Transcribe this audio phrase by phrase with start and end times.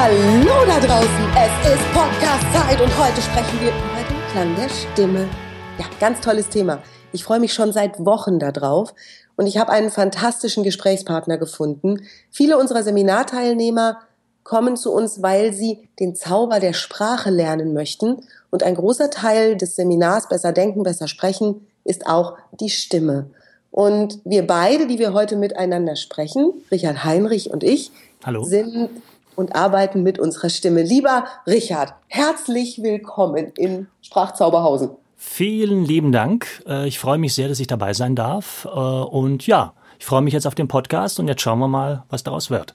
[0.00, 5.28] Hallo da draußen, es ist Podcast-Zeit und heute sprechen wir über den Klang der Stimme.
[5.76, 6.80] Ja, ganz tolles Thema.
[7.12, 8.94] Ich freue mich schon seit Wochen darauf
[9.34, 12.06] und ich habe einen fantastischen Gesprächspartner gefunden.
[12.30, 13.98] Viele unserer Seminarteilnehmer
[14.44, 18.18] kommen zu uns, weil sie den Zauber der Sprache lernen möchten
[18.50, 23.30] und ein großer Teil des Seminars Besser Denken, Besser Sprechen ist auch die Stimme.
[23.72, 27.90] Und wir beide, die wir heute miteinander sprechen, Richard Heinrich und ich,
[28.24, 28.44] Hallo.
[28.44, 28.90] sind
[29.38, 30.82] und arbeiten mit unserer Stimme.
[30.82, 34.90] Lieber Richard, herzlich willkommen in Sprachzauberhausen.
[35.16, 36.64] Vielen lieben Dank.
[36.66, 38.64] Äh, ich freue mich sehr, dass ich dabei sein darf.
[38.64, 42.02] Äh, und ja, ich freue mich jetzt auf den Podcast und jetzt schauen wir mal,
[42.08, 42.74] was daraus wird.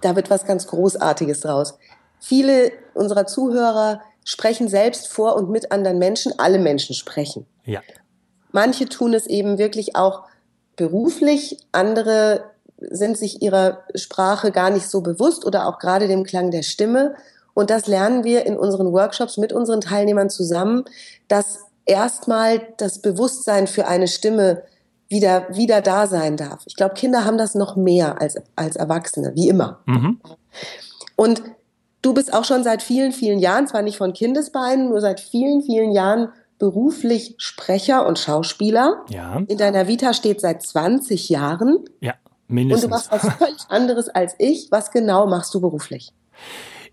[0.00, 1.78] Da wird was ganz Großartiges draus.
[2.18, 6.32] Viele unserer Zuhörer sprechen selbst vor und mit anderen Menschen.
[6.38, 7.46] Alle Menschen sprechen.
[7.64, 7.82] Ja.
[8.50, 10.24] Manche tun es eben wirklich auch
[10.74, 16.50] beruflich, andere sind sich ihrer Sprache gar nicht so bewusst oder auch gerade dem Klang
[16.50, 17.14] der Stimme.
[17.54, 20.84] Und das lernen wir in unseren Workshops mit unseren Teilnehmern zusammen,
[21.26, 24.62] dass erstmal das Bewusstsein für eine Stimme
[25.08, 26.62] wieder, wieder da sein darf.
[26.66, 29.80] Ich glaube, Kinder haben das noch mehr als, als Erwachsene, wie immer.
[29.86, 30.20] Mhm.
[31.16, 31.42] Und
[32.02, 35.62] du bist auch schon seit vielen, vielen Jahren, zwar nicht von Kindesbeinen, nur seit vielen,
[35.62, 39.04] vielen Jahren beruflich Sprecher und Schauspieler.
[39.08, 39.42] Ja.
[39.46, 41.84] In deiner Vita steht seit 20 Jahren.
[42.00, 42.14] Ja.
[42.48, 42.84] Mindestens.
[42.84, 44.68] Und du machst was völlig anderes als ich.
[44.70, 46.12] Was genau machst du beruflich?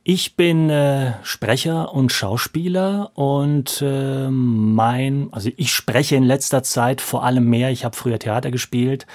[0.08, 7.02] Ich bin äh, Sprecher und Schauspieler und äh, mein, also ich spreche in letzter Zeit
[7.02, 7.72] vor allem mehr.
[7.72, 9.08] Ich habe früher Theater gespielt,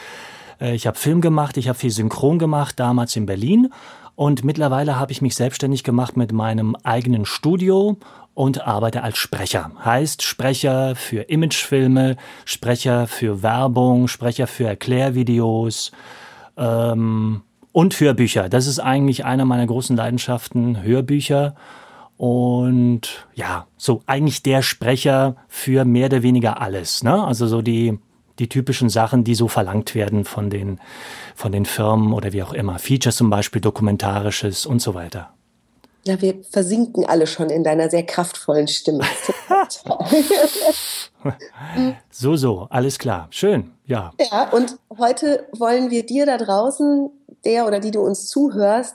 [0.61, 3.73] äh, ich habe Film gemacht, ich habe viel Synchron gemacht, damals in Berlin.
[4.17, 7.97] Und mittlerweile habe ich mich selbstständig gemacht mit meinem eigenen Studio
[8.35, 9.71] und arbeite als Sprecher.
[9.85, 15.93] Heißt Sprecher für Imagefilme, Sprecher für Werbung, Sprecher für Erklärvideos,
[16.61, 18.49] ähm, und Hörbücher.
[18.49, 21.55] Das ist eigentlich eine meiner großen Leidenschaften, Hörbücher.
[22.17, 27.03] Und ja, so eigentlich der Sprecher für mehr oder weniger alles.
[27.03, 27.25] Ne?
[27.25, 27.99] Also so die,
[28.39, 30.81] die typischen Sachen, die so verlangt werden von den,
[31.35, 32.79] von den Firmen oder wie auch immer.
[32.79, 35.31] Features zum Beispiel, dokumentarisches und so weiter.
[36.05, 39.05] Ja, wir versinken alle schon in deiner sehr kraftvollen Stimme.
[42.11, 43.29] so, so, alles klar.
[43.31, 44.13] Schön, ja.
[44.19, 47.11] Ja, und heute wollen wir dir da draußen,
[47.45, 48.95] der oder die du uns zuhörst,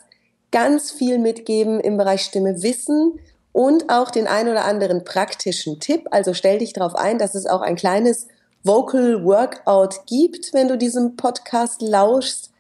[0.51, 3.19] ganz viel mitgeben im Bereich Stimme Wissen
[3.51, 6.07] und auch den ein oder anderen praktischen Tipp.
[6.11, 8.27] Also stell dich darauf ein, dass es auch ein kleines
[8.63, 12.51] Vocal Workout gibt, wenn du diesem Podcast lauschst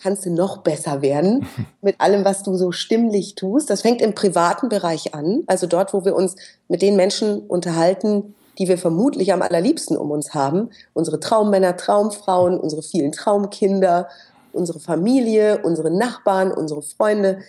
[0.00, 1.46] kannst du noch besser werden
[1.80, 3.70] mit allem, was du so stimmlich tust.
[3.70, 6.36] Das fängt im privaten Bereich an, also dort, wo wir uns
[6.68, 10.70] mit den Menschen unterhalten, die wir vermutlich am allerliebsten um uns haben.
[10.94, 14.08] Unsere Traummänner, Traumfrauen, unsere vielen Traumkinder,
[14.52, 17.40] unsere Familie, unsere Nachbarn, unsere Freunde.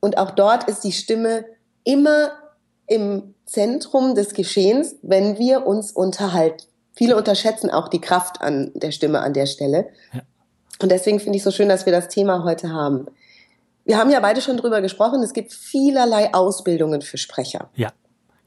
[0.00, 1.44] Und auch dort ist die Stimme
[1.84, 2.32] immer
[2.86, 6.64] im Zentrum des Geschehens, wenn wir uns unterhalten.
[6.92, 9.88] Viele unterschätzen auch die Kraft an der Stimme an der Stelle.
[10.12, 10.20] Ja.
[10.82, 13.06] Und deswegen finde ich so schön, dass wir das Thema heute haben.
[13.84, 17.70] Wir haben ja beide schon drüber gesprochen, es gibt vielerlei Ausbildungen für Sprecher.
[17.74, 17.90] Ja.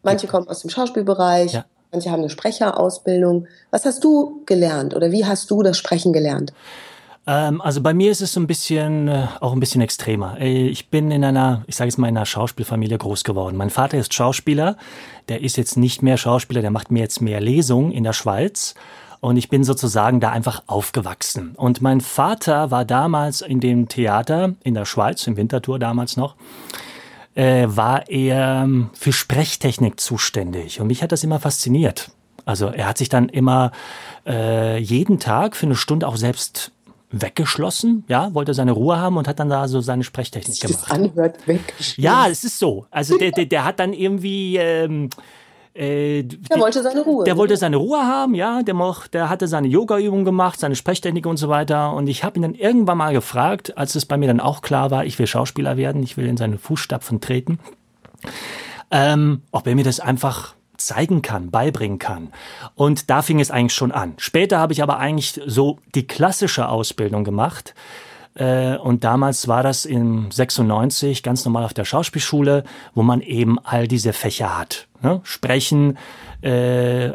[0.03, 1.65] Manche kommen aus dem Schauspielbereich, ja.
[1.91, 3.47] manche haben eine Sprecherausbildung.
[3.71, 6.53] Was hast du gelernt oder wie hast du das Sprechen gelernt?
[7.25, 10.37] Ähm, also bei mir ist es so ein bisschen, äh, auch ein bisschen extremer.
[10.39, 13.55] Äh, ich bin in einer, ich sage jetzt mal, in einer Schauspielfamilie groß geworden.
[13.55, 14.77] Mein Vater ist Schauspieler,
[15.29, 18.75] der ist jetzt nicht mehr Schauspieler, der macht mir jetzt mehr Lesungen in der Schweiz.
[19.23, 21.53] Und ich bin sozusagen da einfach aufgewachsen.
[21.55, 26.35] Und mein Vater war damals in dem Theater in der Schweiz, im Winterthur damals noch,
[27.33, 30.81] äh, war er ähm, für Sprechtechnik zuständig.
[30.81, 32.11] Und mich hat das immer fasziniert.
[32.43, 33.71] Also er hat sich dann immer
[34.27, 36.73] äh, jeden Tag für eine Stunde auch selbst
[37.09, 40.83] weggeschlossen, ja, wollte seine Ruhe haben und hat dann da so seine Sprechtechnik gemacht.
[40.83, 42.03] Das anhört weggeschlossen.
[42.03, 42.87] Ja, es ist so.
[42.91, 45.11] Also der, der, der hat dann irgendwie ähm,
[45.75, 47.23] äh, der wollte seine Ruhe.
[47.23, 48.61] Der wollte seine Ruhe haben, ja.
[48.61, 51.93] Der, moch, der hatte seine Yoga-Übung gemacht, seine Sprechtechnik und so weiter.
[51.93, 54.91] Und ich habe ihn dann irgendwann mal gefragt, als es bei mir dann auch klar
[54.91, 57.59] war, ich will Schauspieler werden, ich will in seine Fußstapfen treten,
[58.91, 62.31] ähm, ob er mir das einfach zeigen kann, beibringen kann.
[62.75, 64.13] Und da fing es eigentlich schon an.
[64.17, 67.73] Später habe ich aber eigentlich so die klassische Ausbildung gemacht.
[68.35, 72.63] Äh, und damals war das in 96 ganz normal auf der Schauspielschule,
[72.93, 74.87] wo man eben all diese Fächer hat.
[75.01, 75.21] Ne?
[75.23, 75.97] Sprechen,
[76.41, 77.11] äh,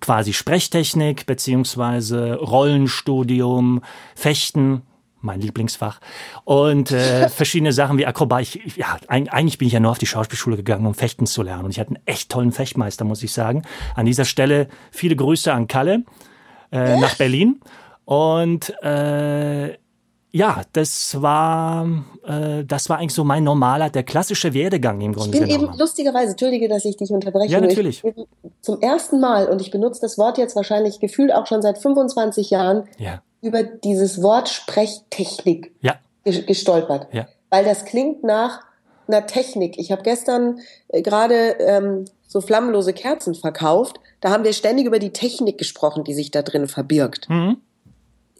[0.00, 3.82] quasi Sprechtechnik, beziehungsweise Rollenstudium,
[4.14, 4.82] Fechten,
[5.22, 6.00] mein Lieblingsfach.
[6.44, 8.76] Und äh, verschiedene Sachen wie Akrobatik.
[8.76, 11.64] Ja, eigentlich bin ich ja nur auf die Schauspielschule gegangen, um Fechten zu lernen.
[11.64, 13.62] Und ich hatte einen echt tollen Fechtmeister, muss ich sagen.
[13.96, 16.04] An dieser Stelle viele Grüße an Kalle
[16.70, 17.60] äh, nach Berlin.
[18.04, 19.76] Und äh,
[20.36, 21.88] ja, das war,
[22.26, 25.34] äh, das war eigentlich so mein normaler, der klassische Werdegang im Grunde.
[25.34, 25.70] Ich bin genommen.
[25.70, 27.52] eben lustigerweise, entschuldige, dass ich dich unterbreche.
[27.52, 28.04] Ja, natürlich.
[28.04, 28.26] Ich bin
[28.60, 32.50] zum ersten Mal, und ich benutze das Wort jetzt wahrscheinlich gefühlt auch schon seit 25
[32.50, 33.22] Jahren, ja.
[33.40, 35.94] über dieses Wort Sprechtechnik ja.
[36.24, 37.08] gestolpert.
[37.12, 37.26] Ja.
[37.48, 38.60] Weil das klingt nach
[39.08, 39.78] einer Technik.
[39.78, 40.58] Ich habe gestern
[40.88, 44.00] äh, gerade ähm, so flammenlose Kerzen verkauft.
[44.20, 47.30] Da haben wir ständig über die Technik gesprochen, die sich da drin verbirgt.
[47.30, 47.56] Mhm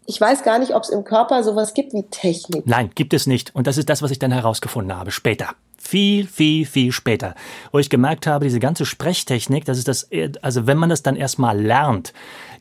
[0.06, 2.66] ich weiß gar nicht, ob es im Körper sowas gibt wie Technik.
[2.66, 3.54] Nein, gibt es nicht.
[3.54, 5.50] Und das ist das, was ich dann herausgefunden habe, später.
[5.78, 7.34] Viel, viel, viel später.
[7.70, 10.08] Wo ich gemerkt habe, diese ganze Sprechtechnik, das ist das,
[10.42, 12.12] also wenn man das dann erstmal lernt,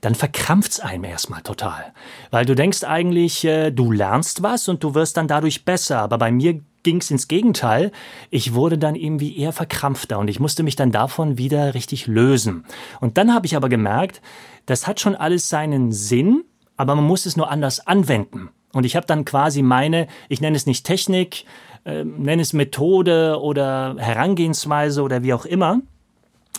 [0.01, 1.94] dann verkrampft es einem erstmal total.
[2.30, 6.00] Weil du denkst eigentlich, äh, du lernst was und du wirst dann dadurch besser.
[6.00, 7.91] Aber bei mir ging es ins Gegenteil.
[8.30, 12.65] Ich wurde dann irgendwie eher verkrampfter und ich musste mich dann davon wieder richtig lösen.
[13.01, 14.21] Und dann habe ich aber gemerkt,
[14.68, 16.44] das hat schon alles seinen Sinn
[16.77, 18.50] aber man muss es nur anders anwenden.
[18.74, 21.45] Und ich habe dann quasi meine, ich nenne es nicht Technik,
[21.86, 25.81] äh, nenne es Methode oder Herangehensweise oder wie auch immer,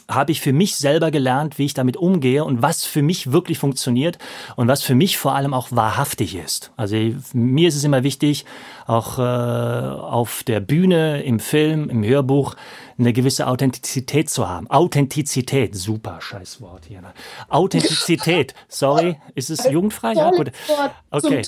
[0.09, 3.59] habe ich für mich selber gelernt, wie ich damit umgehe und was für mich wirklich
[3.59, 4.19] funktioniert
[4.55, 6.73] und was für mich vor allem auch wahrhaftig ist.
[6.77, 6.97] Also
[7.33, 8.45] mir ist es immer wichtig,
[8.87, 12.55] auch äh, auf der Bühne, im Film, im Hörbuch,
[12.99, 14.71] eine gewisse Authentizität zu haben.
[14.71, 17.03] Authentizität, super Scheißwort hier.
[17.03, 17.13] Ne?
[17.49, 20.13] Authentizität, sorry, ist es jugendfrei?
[20.15, 20.53] Ja, gut.
[21.11, 21.43] Okay.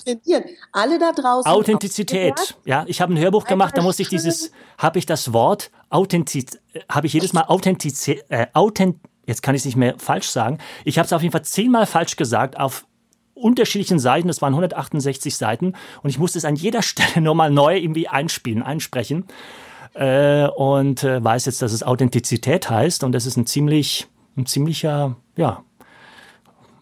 [0.72, 1.50] Alle da draußen.
[1.50, 2.84] Authentizität, ja.
[2.86, 6.60] Ich habe ein Hörbuch gemacht, da muss ich dieses, habe ich das Wort Authentizität,
[6.90, 8.96] habe ich jedes Mal Authentizität, äh, Authent,
[9.26, 10.58] jetzt kann ich es nicht mehr falsch sagen.
[10.84, 12.84] Ich habe es auf jeden Fall zehnmal falsch gesagt auf
[13.38, 17.76] unterschiedlichen Seiten, das waren 168 Seiten und ich musste es an jeder Stelle nochmal neu
[17.76, 19.26] irgendwie einspielen, einsprechen
[19.94, 24.06] äh, und äh, weiß jetzt, dass es Authentizität heißt und das ist ein ziemlich,
[24.36, 25.62] ein ziemlicher, ja,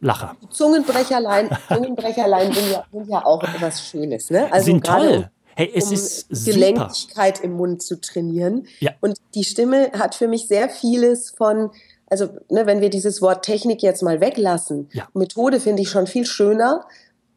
[0.00, 0.36] Lacher.
[0.50, 4.52] Zungenbrecherlein, Zungenbrecherlein sind, ja, sind ja auch etwas Schönes, ne?
[4.52, 5.30] Also sind toll.
[5.54, 8.66] Hey, es um ist Gelenkigkeit im Mund zu trainieren.
[8.80, 8.92] Ja.
[9.00, 11.70] Und die Stimme hat für mich sehr vieles von,
[12.06, 15.08] also ne, wenn wir dieses Wort Technik jetzt mal weglassen, ja.
[15.14, 16.86] Methode finde ich schon viel schöner.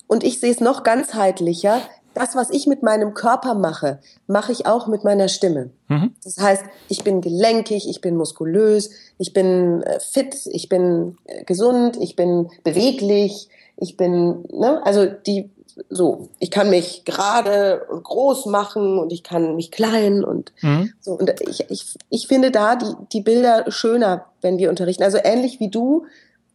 [0.07, 1.81] Und ich sehe es noch ganzheitlicher
[2.13, 5.69] das, was ich mit meinem Körper mache, mache ich auch mit meiner Stimme.
[5.87, 6.13] Mhm.
[6.23, 11.43] Das heißt, ich bin gelenkig, ich bin muskulös, ich bin äh, fit, ich bin äh,
[11.43, 15.49] gesund, ich bin beweglich, ich bin, ne, also die,
[15.89, 20.93] so, ich kann mich gerade und groß machen und ich kann mich klein und mhm.
[20.99, 21.13] so.
[21.13, 25.03] Und ich, ich, ich finde da die, die Bilder schöner, wenn wir unterrichten.
[25.03, 26.05] Also ähnlich wie du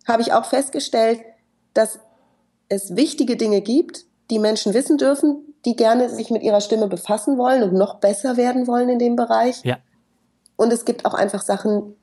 [0.06, 1.20] habe ich auch festgestellt,
[1.72, 1.98] dass
[2.68, 7.38] es wichtige Dinge gibt, die Menschen wissen dürfen, die gerne sich mit ihrer Stimme befassen
[7.38, 9.62] wollen und noch besser werden wollen in dem Bereich.
[9.64, 9.78] Ja.
[10.56, 11.94] Und es gibt auch einfach Sachen,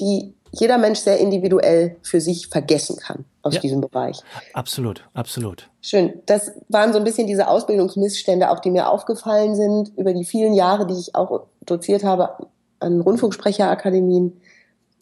[0.00, 3.60] die jeder Mensch sehr individuell für sich vergessen kann aus ja.
[3.60, 4.20] diesem Bereich.
[4.52, 5.68] Absolut, absolut.
[5.80, 6.14] Schön.
[6.26, 10.54] Das waren so ein bisschen diese Ausbildungsmissstände, auch die mir aufgefallen sind über die vielen
[10.54, 12.46] Jahre, die ich auch doziert habe
[12.80, 14.40] an Rundfunksprecherakademien.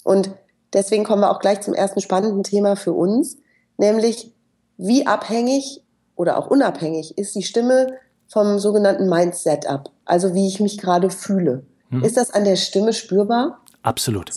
[0.05, 0.31] Und
[0.73, 3.37] deswegen kommen wir auch gleich zum ersten spannenden Thema für uns,
[3.77, 4.33] nämlich
[4.77, 5.83] wie abhängig
[6.17, 7.95] oder auch unabhängig ist die Stimme
[8.29, 11.65] vom sogenannten Mindset ab, also wie ich mich gerade fühle.
[11.91, 12.03] Hm.
[12.03, 13.61] Ist das an der Stimme spürbar?
[13.83, 14.31] Absolut.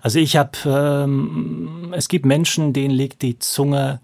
[0.00, 4.00] Also ich habe, ähm, es gibt Menschen, denen liegt die Zunge,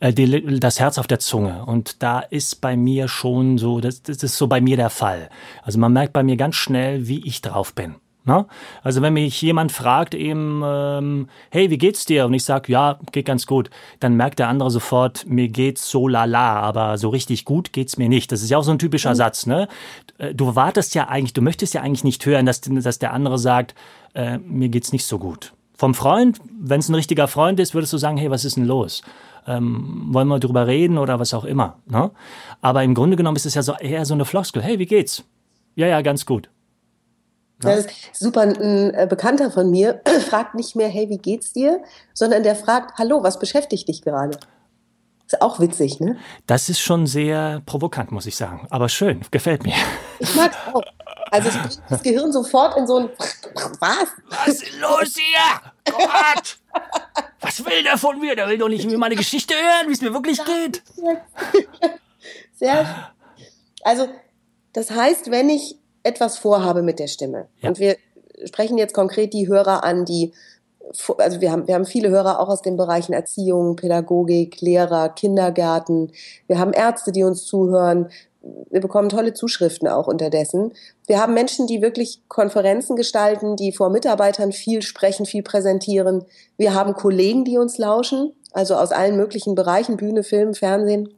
[0.00, 4.02] äh, die, das Herz auf der Zunge und da ist bei mir schon so, das,
[4.02, 5.30] das ist so bei mir der Fall.
[5.62, 7.96] Also man merkt bei mir ganz schnell, wie ich drauf bin.
[8.24, 8.46] Ne?
[8.82, 12.26] Also wenn mich jemand fragt eben, ähm, hey, wie geht's dir?
[12.26, 16.06] Und ich sag, ja, geht ganz gut, dann merkt der andere sofort, mir geht's so
[16.06, 18.30] lala, aber so richtig gut geht's mir nicht.
[18.30, 19.16] Das ist ja auch so ein typischer mhm.
[19.16, 19.66] Satz, ne?
[20.18, 23.38] Äh, du wartest ja eigentlich, du möchtest ja eigentlich nicht hören, dass, dass der andere
[23.38, 23.74] sagt,
[24.14, 25.52] äh, mir geht's nicht so gut.
[25.74, 28.66] Vom Freund, wenn es ein richtiger Freund ist, würdest du sagen, hey, was ist denn
[28.66, 29.02] los?
[29.48, 31.78] Ähm, wollen wir drüber reden oder was auch immer.
[31.86, 32.12] Ne?
[32.60, 34.62] Aber im Grunde genommen ist es ja so eher so eine Floskel.
[34.62, 35.24] Hey, wie geht's?
[35.74, 36.48] Ja, ja, ganz gut.
[37.64, 37.76] Ja.
[37.76, 38.42] Das ist super.
[38.42, 41.82] Ein äh, Bekannter von mir fragt nicht mehr, hey, wie geht's dir?
[42.14, 44.38] Sondern der fragt, hallo, was beschäftigt dich gerade?
[45.26, 46.18] Ist auch witzig, ne?
[46.46, 48.66] Das ist schon sehr provokant, muss ich sagen.
[48.70, 49.74] Aber schön, gefällt mir.
[50.18, 50.82] Ich mag's auch.
[51.30, 53.08] Also es bringt das Gehirn sofort in so ein
[53.80, 54.08] Was?
[54.28, 55.94] Was ist los hier?
[55.94, 56.58] Gott!
[57.40, 58.36] Was will der von mir?
[58.36, 60.82] Der will doch nicht mir meine Geschichte hören, wie es mir wirklich geht.
[62.54, 63.12] Sehr.
[63.82, 64.08] Also,
[64.74, 67.46] das heißt, wenn ich etwas vorhabe mit der Stimme.
[67.60, 67.68] Ja.
[67.68, 67.96] Und wir
[68.44, 70.32] sprechen jetzt konkret die Hörer an, die,
[71.18, 76.12] also wir haben, wir haben viele Hörer auch aus den Bereichen Erziehung, Pädagogik, Lehrer, Kindergärten.
[76.46, 78.10] Wir haben Ärzte, die uns zuhören.
[78.70, 80.72] Wir bekommen tolle Zuschriften auch unterdessen.
[81.06, 86.24] Wir haben Menschen, die wirklich Konferenzen gestalten, die vor Mitarbeitern viel sprechen, viel präsentieren.
[86.56, 91.14] Wir haben Kollegen, die uns lauschen, also aus allen möglichen Bereichen, Bühne, Film, Fernsehen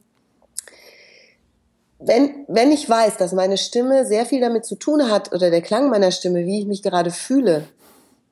[2.05, 5.61] wenn, wenn ich weiß, dass meine Stimme sehr viel damit zu tun hat oder der
[5.61, 7.63] Klang meiner Stimme, wie ich mich gerade fühle,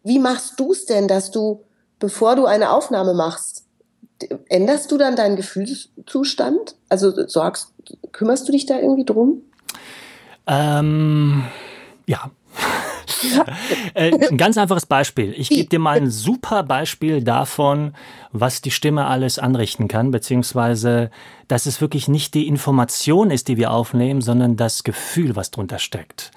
[0.03, 1.63] wie machst du es denn, dass du,
[2.00, 3.65] bevor du eine Aufnahme machst,
[4.50, 6.75] änderst du dann deinen Gefühlszustand?
[6.89, 7.70] Also sorgst,
[8.12, 9.42] kümmerst du dich da irgendwie drum?
[10.48, 11.44] Ähm,
[12.06, 12.32] ja.
[13.93, 15.33] Äh, ein ganz einfaches Beispiel.
[15.38, 17.93] Ich gebe dir mal ein super Beispiel davon,
[18.31, 21.12] was die Stimme alles anrichten kann, beziehungsweise,
[21.48, 25.79] dass es wirklich nicht die Information ist, die wir aufnehmen, sondern das Gefühl, was drunter
[25.79, 26.31] steckt.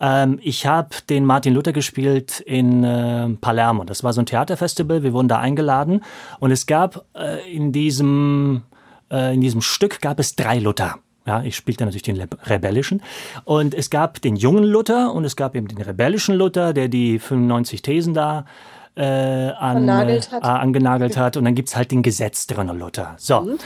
[0.00, 3.84] Ähm, ich habe den Martin Luther gespielt in äh, Palermo.
[3.84, 5.02] Das war so ein Theaterfestival.
[5.02, 6.02] Wir wurden da eingeladen
[6.40, 8.62] und es gab äh, in diesem
[9.10, 10.98] äh, in diesem Stück gab es drei Luther.
[11.28, 13.02] Ja, ich spielte natürlich den rebellischen.
[13.44, 17.18] Und es gab den jungen Luther und es gab eben den rebellischen Luther, der die
[17.18, 18.46] 95 Thesen da
[18.94, 21.36] äh, an, äh, angenagelt hat.
[21.36, 23.14] Und dann gibt's halt den gesetzteren Luther.
[23.18, 23.42] So.
[23.42, 23.58] Mhm.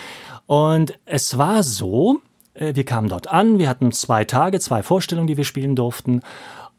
[0.47, 2.19] Und es war so,
[2.55, 6.23] äh, wir kamen dort an, wir hatten zwei Tage, zwei Vorstellungen, die wir spielen durften.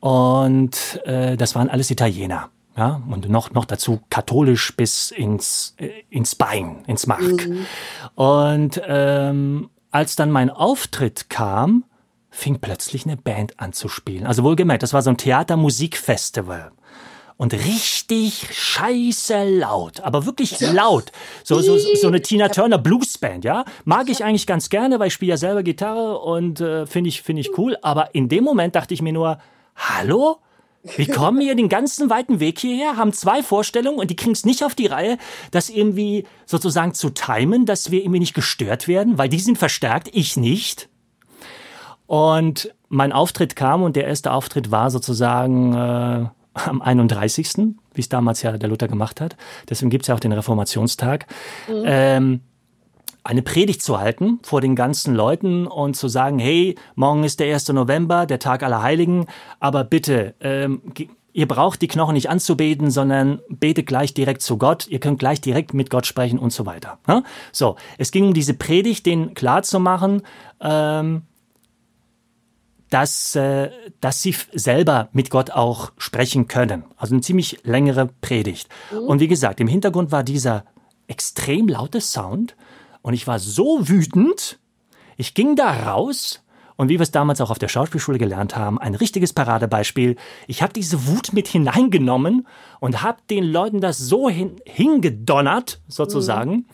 [0.01, 2.49] Und äh, das waren alles Italiener.
[2.75, 7.21] Ja, und noch, noch dazu katholisch bis ins, äh, ins Bein, ins Mark.
[7.21, 7.65] Mhm.
[8.15, 11.85] Und ähm, als dann mein Auftritt kam,
[12.31, 14.25] fing plötzlich eine Band an zu spielen.
[14.25, 16.71] Also wohlgemerkt, das war so ein Theatermusikfestival.
[17.37, 21.11] Und richtig scheiße laut, aber wirklich laut.
[21.43, 23.65] So, so, so eine Tina Turner Bluesband, ja.
[23.85, 27.21] Mag ich eigentlich ganz gerne, weil ich spiele ja selber Gitarre und äh, finde ich,
[27.21, 27.77] finde ich cool.
[27.81, 29.39] Aber in dem Moment dachte ich mir nur,
[29.75, 30.37] hallo?
[30.83, 34.45] Wir kommen hier den ganzen weiten Weg hierher, haben zwei Vorstellungen und die kriegen es
[34.45, 35.17] nicht auf die Reihe,
[35.51, 40.09] das irgendwie sozusagen zu timen, dass wir irgendwie nicht gestört werden, weil die sind verstärkt,
[40.11, 40.89] ich nicht.
[42.05, 48.09] Und mein Auftritt kam und der erste Auftritt war sozusagen äh, am 31., wie es
[48.09, 49.37] damals ja der Luther gemacht hat.
[49.69, 51.27] Deswegen gibt es ja auch den Reformationstag.
[51.69, 51.83] Mhm.
[51.85, 52.41] Ähm,
[53.23, 57.53] eine Predigt zu halten vor den ganzen Leuten und zu sagen, hey, morgen ist der
[57.53, 57.69] 1.
[57.69, 59.27] November, der Tag aller Heiligen,
[59.59, 60.81] aber bitte, ähm,
[61.31, 65.41] ihr braucht die Knochen nicht anzubeten, sondern betet gleich direkt zu Gott, ihr könnt gleich
[65.41, 66.99] direkt mit Gott sprechen und so weiter.
[67.07, 67.23] Ne?
[67.51, 70.21] So, es ging um diese Predigt, den klar zu machen,
[70.59, 71.23] ähm,
[72.89, 76.83] dass, äh, dass sie selber mit Gott auch sprechen können.
[76.95, 78.69] Also eine ziemlich längere Predigt.
[78.91, 78.99] Mhm.
[78.99, 80.65] Und wie gesagt, im Hintergrund war dieser
[81.07, 82.55] extrem laute Sound
[83.03, 84.59] und ich war so wütend,
[85.15, 86.43] ich ging da raus
[86.75, 90.15] und wie wir es damals auch auf der Schauspielschule gelernt haben, ein richtiges Paradebeispiel.
[90.47, 92.47] Ich habe diese Wut mit hineingenommen
[92.79, 96.51] und habe den Leuten das so hin, hingedonnert, sozusagen.
[96.51, 96.65] Mhm.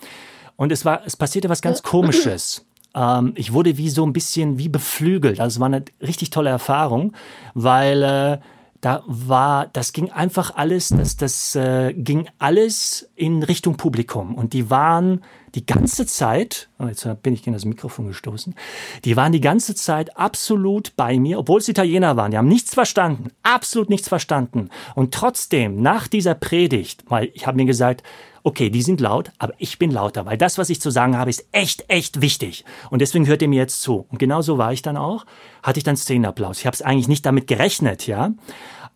[0.55, 2.65] Und es war, es passierte was ganz Komisches.
[2.95, 5.39] Ähm, ich wurde wie so ein bisschen wie beflügelt.
[5.39, 7.13] Also es war eine richtig tolle Erfahrung,
[7.53, 8.39] weil äh,
[8.81, 14.36] da war, das ging einfach alles, das, das äh, ging alles in Richtung Publikum.
[14.36, 15.21] Und die waren
[15.55, 18.55] die ganze Zeit, oh, jetzt bin ich gegen das Mikrofon gestoßen,
[19.03, 22.31] die waren die ganze Zeit absolut bei mir, obwohl es Italiener waren.
[22.31, 24.69] Die haben nichts verstanden, absolut nichts verstanden.
[24.95, 28.03] Und trotzdem, nach dieser Predigt, weil ich habe mir gesagt,
[28.43, 31.29] okay, die sind laut, aber ich bin lauter, weil das, was ich zu sagen habe,
[31.29, 32.65] ist echt, echt wichtig.
[32.89, 34.05] Und deswegen hört ihr mir jetzt zu.
[34.10, 35.25] Und genau so war ich dann auch,
[35.63, 36.60] hatte ich dann Szenenapplaus.
[36.60, 38.31] Ich habe es eigentlich nicht damit gerechnet, ja.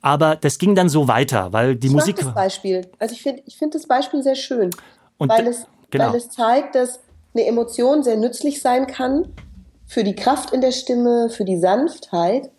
[0.01, 2.17] Aber das ging dann so weiter, weil die ich Musik.
[2.17, 2.87] das Beispiel.
[2.99, 4.69] Also ich finde ich finde das Beispiel sehr schön.
[5.17, 6.09] Und weil es, genau.
[6.09, 6.99] weil es zeigt, dass
[7.33, 9.27] eine Emotion sehr nützlich sein kann
[9.85, 12.51] für die Kraft in der Stimme, für die Sanftheit.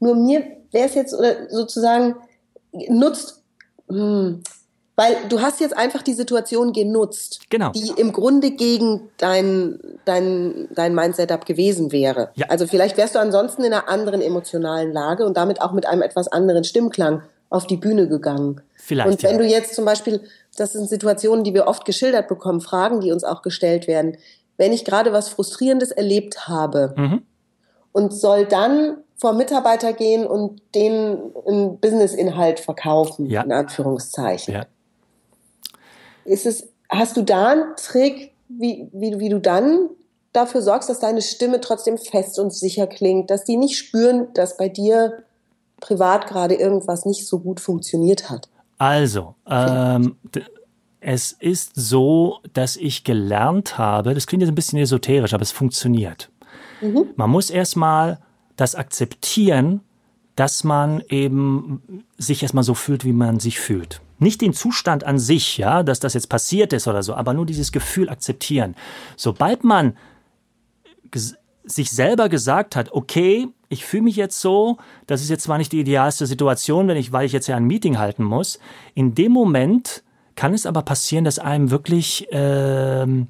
[0.00, 2.14] Nur mir wäre es jetzt oder sozusagen
[2.88, 3.42] nutzt,
[3.88, 4.42] hm,
[4.98, 7.70] weil du hast jetzt einfach die Situation genutzt, genau.
[7.70, 12.30] die im Grunde gegen dein, dein, dein Mind-Setup gewesen wäre.
[12.34, 12.46] Ja.
[12.48, 16.02] Also vielleicht wärst du ansonsten in einer anderen emotionalen Lage und damit auch mit einem
[16.02, 18.60] etwas anderen Stimmklang auf die Bühne gegangen.
[18.74, 19.38] Vielleicht, und wenn ja.
[19.38, 20.20] du jetzt zum Beispiel,
[20.56, 24.16] das sind Situationen, die wir oft geschildert bekommen, Fragen, die uns auch gestellt werden,
[24.56, 27.22] wenn ich gerade was Frustrierendes erlebt habe mhm.
[27.92, 33.42] und soll dann vor Mitarbeiter gehen und denen einen Business-Inhalt verkaufen, ja.
[33.42, 34.54] in Anführungszeichen.
[34.54, 34.66] Ja
[36.28, 39.90] ist es, hast du da einen Trick, wie, wie, wie du dann
[40.32, 44.56] dafür sorgst, dass deine Stimme trotzdem fest und sicher klingt, dass die nicht spüren, dass
[44.56, 45.24] bei dir
[45.80, 48.48] privat gerade irgendwas nicht so gut funktioniert hat?
[48.78, 50.16] Also, ähm,
[51.00, 55.52] es ist so, dass ich gelernt habe, das klingt jetzt ein bisschen esoterisch, aber es
[55.52, 56.30] funktioniert.
[56.80, 57.08] Mhm.
[57.16, 58.18] Man muss erstmal
[58.56, 59.80] das akzeptieren,
[60.36, 64.00] dass man eben sich erstmal so fühlt, wie man sich fühlt.
[64.18, 67.46] Nicht den Zustand an sich, ja, dass das jetzt passiert ist oder so, aber nur
[67.46, 68.74] dieses Gefühl akzeptieren.
[69.16, 69.96] Sobald man
[71.64, 75.72] sich selber gesagt hat, okay, ich fühle mich jetzt so, das ist jetzt zwar nicht
[75.72, 78.58] die idealste Situation, wenn ich, weil ich jetzt ja ein Meeting halten muss.
[78.94, 80.02] In dem Moment
[80.34, 83.28] kann es aber passieren, dass einem wirklich, ähm,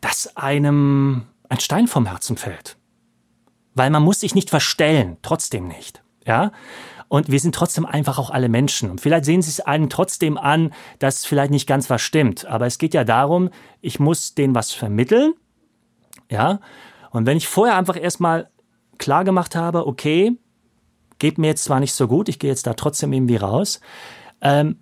[0.00, 2.76] dass einem ein Stein vom Herzen fällt.
[3.74, 6.02] Weil man muss sich nicht verstellen, trotzdem nicht.
[6.26, 6.52] Ja?
[7.08, 8.90] Und wir sind trotzdem einfach auch alle Menschen.
[8.90, 12.46] Und vielleicht sehen Sie es einem trotzdem an, dass vielleicht nicht ganz was stimmt.
[12.46, 13.48] Aber es geht ja darum,
[13.80, 15.32] ich muss denen was vermitteln.
[16.30, 16.60] Ja.
[17.10, 18.50] Und wenn ich vorher einfach erstmal
[18.98, 20.36] klar gemacht habe, okay,
[21.18, 23.80] geht mir jetzt zwar nicht so gut, ich gehe jetzt da trotzdem irgendwie raus,
[24.42, 24.76] ähm,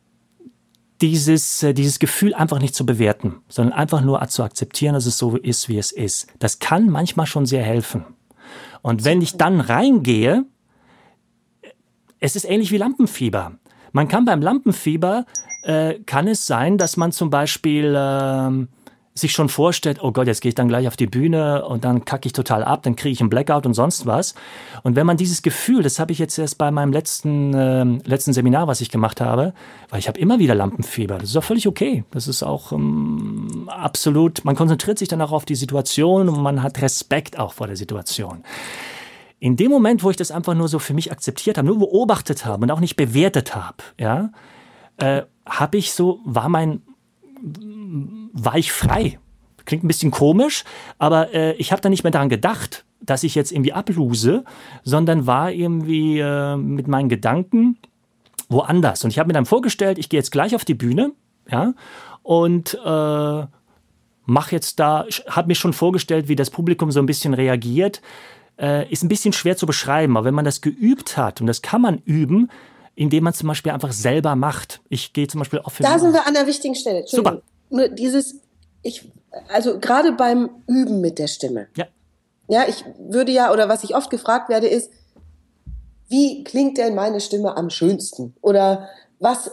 [1.00, 5.18] dieses, äh, dieses Gefühl einfach nicht zu bewerten, sondern einfach nur zu akzeptieren, dass es
[5.18, 6.26] so ist, wie es ist.
[6.38, 8.04] Das kann manchmal schon sehr helfen.
[8.82, 10.44] Und wenn ich dann reingehe,
[12.20, 13.52] es ist ähnlich wie Lampenfieber.
[13.92, 15.26] Man kann beim Lampenfieber,
[15.62, 18.66] äh, kann es sein, dass man zum Beispiel äh,
[19.18, 22.04] sich schon vorstellt, oh Gott, jetzt gehe ich dann gleich auf die Bühne und dann
[22.04, 24.34] kacke ich total ab, dann kriege ich einen Blackout und sonst was.
[24.82, 28.34] Und wenn man dieses Gefühl, das habe ich jetzt erst bei meinem letzten, äh, letzten
[28.34, 29.54] Seminar, was ich gemacht habe,
[29.88, 31.16] weil ich habe immer wieder Lampenfieber.
[31.18, 32.04] Das ist auch völlig okay.
[32.10, 36.62] Das ist auch ähm, absolut, man konzentriert sich dann auch auf die Situation und man
[36.62, 38.44] hat Respekt auch vor der Situation.
[39.38, 42.46] In dem Moment, wo ich das einfach nur so für mich akzeptiert habe, nur beobachtet
[42.46, 44.30] habe und auch nicht bewertet habe, ja,
[44.96, 46.82] äh, habe ich so, war mein
[48.32, 49.18] war ich frei.
[49.64, 50.64] Klingt ein bisschen komisch,
[50.98, 54.44] aber äh, ich habe da nicht mehr daran gedacht, dass ich jetzt irgendwie abluse,
[54.84, 57.76] sondern war irgendwie äh, mit meinen Gedanken
[58.48, 59.02] woanders.
[59.04, 61.12] Und ich habe mir dann vorgestellt, ich gehe jetzt gleich auf die Bühne,
[61.50, 61.74] ja,
[62.22, 63.46] und äh,
[64.26, 68.02] mache jetzt da, habe mir schon vorgestellt, wie das Publikum so ein bisschen reagiert.
[68.58, 71.60] Äh, ist ein bisschen schwer zu beschreiben, aber wenn man das geübt hat, und das
[71.60, 72.50] kann man üben,
[72.94, 74.80] indem man zum Beispiel einfach selber macht.
[74.88, 75.82] Ich gehe zum Beispiel für.
[75.82, 77.06] Da sind wir an der wichtigen Stelle.
[77.06, 77.42] Super.
[77.68, 78.40] Nur dieses,
[78.82, 79.12] ich,
[79.48, 81.68] also gerade beim Üben mit der Stimme.
[81.76, 81.86] Ja.
[82.48, 84.90] Ja, ich würde ja, oder was ich oft gefragt werde, ist,
[86.08, 88.34] wie klingt denn meine Stimme am schönsten?
[88.40, 89.50] Oder was,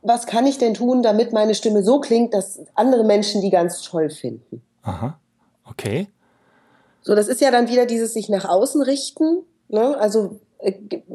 [0.00, 3.82] was kann ich denn tun, damit meine Stimme so klingt, dass andere Menschen die ganz
[3.82, 4.62] toll finden?
[4.82, 5.18] Aha.
[5.64, 6.08] Okay.
[7.02, 9.44] So, das ist ja dann wieder dieses sich nach außen richten.
[9.68, 9.96] Ne?
[9.98, 10.72] Also äh,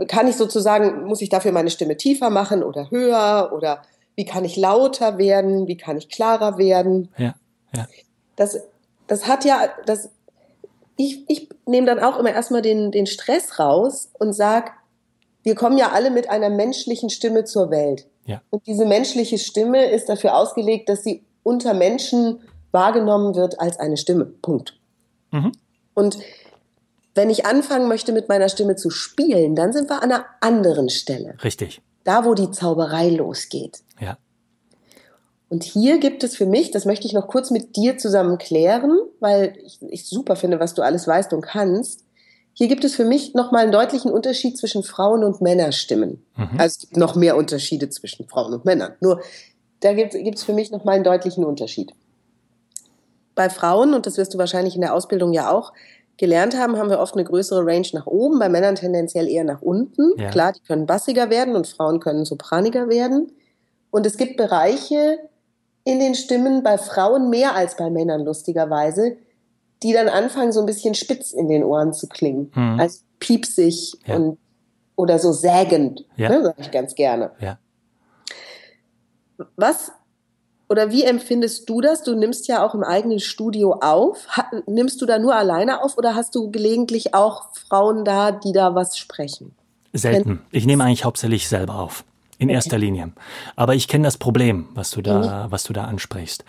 [0.07, 3.81] kann ich sozusagen, muss ich dafür meine Stimme tiefer machen oder höher oder
[4.15, 7.09] wie kann ich lauter werden, wie kann ich klarer werden.
[7.17, 7.35] Ja,
[7.75, 7.87] ja.
[8.35, 8.59] Das,
[9.07, 10.09] das hat ja, das,
[10.97, 14.73] ich, ich nehme dann auch immer erstmal den, den Stress raus und sag,
[15.43, 18.07] wir kommen ja alle mit einer menschlichen Stimme zur Welt.
[18.25, 18.41] Ja.
[18.49, 23.95] Und diese menschliche Stimme ist dafür ausgelegt, dass sie unter Menschen wahrgenommen wird als eine
[23.95, 24.25] Stimme.
[24.25, 24.77] Punkt.
[25.31, 25.53] Mhm.
[25.97, 26.19] Und
[27.15, 30.89] wenn ich anfangen möchte, mit meiner Stimme zu spielen, dann sind wir an einer anderen
[30.89, 31.35] Stelle.
[31.43, 31.81] Richtig.
[32.03, 33.79] Da, wo die Zauberei losgeht.
[33.99, 34.19] Ja.
[35.49, 38.95] Und hier gibt es für mich, das möchte ich noch kurz mit dir zusammen klären,
[39.19, 42.03] weil ich, ich super finde, was du alles weißt und kannst.
[42.53, 46.23] Hier gibt es für mich nochmal einen deutlichen Unterschied zwischen Frauen- und Männerstimmen.
[46.35, 46.59] Mhm.
[46.59, 48.93] Also es gibt noch mehr Unterschiede zwischen Frauen und Männern.
[48.99, 49.23] Nur
[49.79, 51.91] da gibt es für mich nochmal einen deutlichen Unterschied.
[53.37, 55.71] Bei Frauen, und das wirst du wahrscheinlich in der Ausbildung ja auch
[56.17, 59.61] gelernt haben, haben wir oft eine größere Range nach oben, bei Männern tendenziell eher nach
[59.61, 60.19] unten.
[60.19, 60.29] Ja.
[60.29, 63.31] Klar, die können bassiger werden und Frauen können sopraniger werden.
[63.91, 65.19] Und es gibt Bereiche
[65.83, 69.17] in den Stimmen bei Frauen mehr als bei Männern lustigerweise,
[69.83, 72.79] die dann anfangen so ein bisschen spitz in den Ohren zu klingen, mhm.
[72.79, 74.15] also piepsig ja.
[74.15, 74.39] und
[74.95, 76.29] oder so sägend, ja.
[76.29, 77.31] ne, sage ich ganz gerne.
[77.39, 77.59] Ja.
[79.55, 79.91] Was
[80.69, 82.03] oder wie empfindest du das?
[82.03, 84.27] Du nimmst ja auch im eigenen Studio auf.
[84.65, 88.75] Nimmst du da nur alleine auf oder hast du gelegentlich auch Frauen da, die da
[88.75, 89.55] was sprechen?
[89.93, 90.41] Selten.
[90.51, 92.03] Ich nehme eigentlich hauptsächlich selber auf.
[92.39, 92.55] In okay.
[92.55, 93.13] erster Linie.
[93.55, 95.51] Aber ich kenne das Problem, was du da, mhm.
[95.51, 96.43] was du da ansprichst.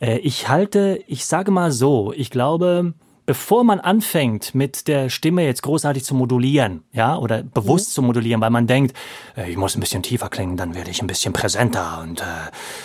[0.00, 2.92] Äh, ich halte, ich sage mal so, ich glaube,
[3.32, 7.92] bevor man anfängt, mit der Stimme jetzt großartig zu modulieren, ja, oder bewusst mhm.
[7.92, 8.94] zu modulieren, weil man denkt,
[9.38, 12.24] äh, ich muss ein bisschen tiefer klingen, dann werde ich ein bisschen präsenter und äh,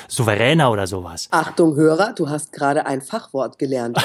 [0.08, 1.28] souveräner oder sowas.
[1.32, 3.98] Achtung, Hörer, du hast gerade ein Fachwort gelernt.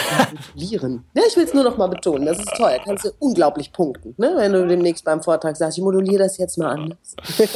[0.57, 1.05] modulieren.
[1.15, 2.77] Ja, ich will es nur noch mal betonen, das ist toll.
[2.85, 4.33] Kannst du unglaublich punkten, ne?
[4.35, 7.15] wenn du demnächst beim Vortrag sagst, ich moduliere das jetzt mal anders.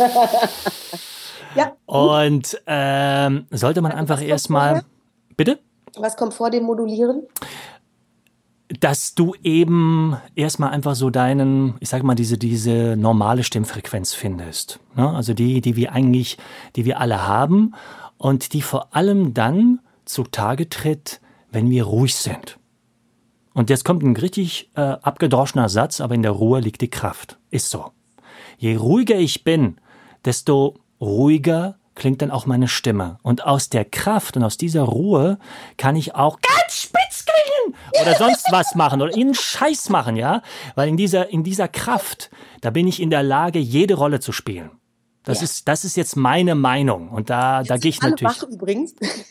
[1.56, 1.72] ja.
[1.86, 4.82] Und ähm, sollte man einfach erstmal.
[5.36, 5.58] Bitte?
[5.98, 7.22] Was kommt vor dem Modulieren?
[8.68, 14.80] Dass du eben erstmal einfach so deinen, ich sag mal, diese, diese normale Stimmfrequenz findest.
[14.96, 15.08] Ne?
[15.08, 16.36] Also die, die wir eigentlich,
[16.74, 17.74] die wir alle haben
[18.18, 22.58] und die vor allem dann zutage tritt, wenn wir ruhig sind.
[23.54, 27.38] Und jetzt kommt ein richtig äh, abgedroschener Satz, aber in der Ruhe liegt die Kraft.
[27.50, 27.92] Ist so.
[28.58, 29.76] Je ruhiger ich bin,
[30.24, 33.18] desto ruhiger klingt dann auch meine Stimme.
[33.22, 35.38] Und aus der Kraft und aus dieser Ruhe
[35.78, 37.25] kann ich auch ganz spitz
[38.00, 40.42] oder sonst was machen oder ihnen Scheiß machen, ja?
[40.74, 44.32] Weil in dieser, in dieser Kraft, da bin ich in der Lage, jede Rolle zu
[44.32, 44.70] spielen.
[45.26, 45.44] Das, ja.
[45.44, 47.08] ist, das ist jetzt meine Meinung.
[47.08, 48.44] Und da, da gehe ich natürlich.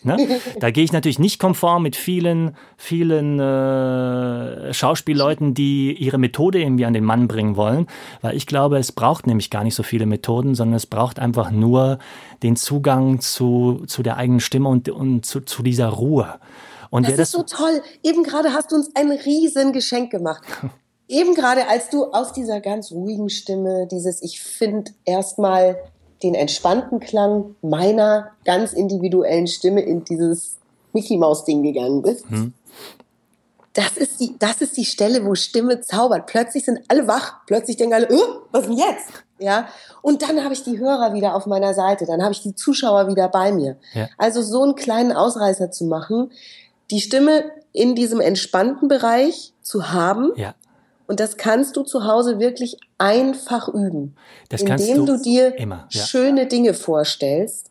[0.04, 0.18] Ne?
[0.60, 6.86] Da gehe ich natürlich nicht konform mit vielen, vielen äh, Schauspielleuten, die ihre Methode irgendwie
[6.86, 7.88] an den Mann bringen wollen.
[8.22, 11.50] Weil ich glaube, es braucht nämlich gar nicht so viele Methoden, sondern es braucht einfach
[11.50, 12.00] nur
[12.44, 16.40] den Zugang zu, zu der eigenen Stimme und, und zu, zu dieser Ruhe.
[16.90, 17.82] Und das ist so toll.
[18.04, 20.44] Eben gerade hast du uns ein riesen Geschenk gemacht.
[21.08, 25.78] Eben gerade, als du aus dieser ganz ruhigen Stimme, dieses, ich finde erstmal
[26.24, 30.58] den entspannten Klang meiner ganz individuellen Stimme in dieses
[30.94, 32.28] Mickey Maus Ding gegangen bist.
[32.30, 32.54] Hm.
[33.74, 36.28] Das ist die, das ist die Stelle, wo Stimme zaubert.
[36.28, 37.46] Plötzlich sind alle wach.
[37.46, 39.10] Plötzlich denken alle, oh, was denn jetzt?
[39.38, 39.68] Ja.
[40.02, 42.06] Und dann habe ich die Hörer wieder auf meiner Seite.
[42.06, 43.76] Dann habe ich die Zuschauer wieder bei mir.
[43.94, 44.08] Ja.
[44.18, 46.32] Also so einen kleinen Ausreißer zu machen,
[46.92, 47.44] die Stimme
[47.74, 50.32] in diesem entspannten Bereich zu haben.
[50.36, 50.56] Ja.
[51.08, 54.16] Und das kannst du zu Hause wirklich einfach üben,
[54.50, 56.02] das indem du, du, dir immer, ja.
[56.02, 57.70] schöne Dinge vorstellst.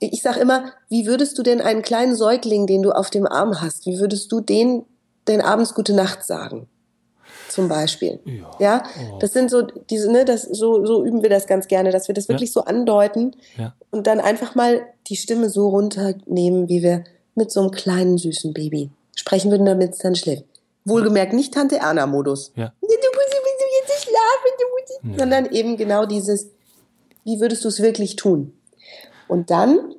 [0.00, 3.60] Ich sage immer, wie würdest du denn einen kleinen Säugling, den du auf dem Arm
[3.60, 4.84] hast, wie würdest du den
[5.28, 6.68] denn abends gute Nacht sagen?
[7.48, 8.18] Zum Beispiel.
[8.24, 8.82] Ja, ja?
[9.12, 9.18] Oh.
[9.18, 12.14] das sind so diese, ne, das so so üben wir das ganz gerne, dass wir
[12.14, 12.54] das wirklich ja.
[12.54, 13.74] so andeuten ja.
[13.90, 18.52] und dann einfach mal die Stimme so runternehmen, wie wir mit so einem kleinen süßen
[18.52, 20.44] Baby sprechen würden, damit es dann schläft.
[20.84, 22.52] Wohlgemerkt nicht Tante Erna-Modus.
[22.56, 22.72] Ja.
[22.80, 23.34] Du musst
[23.88, 25.18] jetzt schlafen, du musst, ja.
[25.18, 26.48] sondern eben genau dieses,
[27.24, 28.52] wie würdest du es wirklich tun?
[29.28, 29.94] Und dann,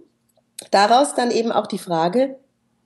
[0.71, 2.37] daraus dann eben auch die Frage,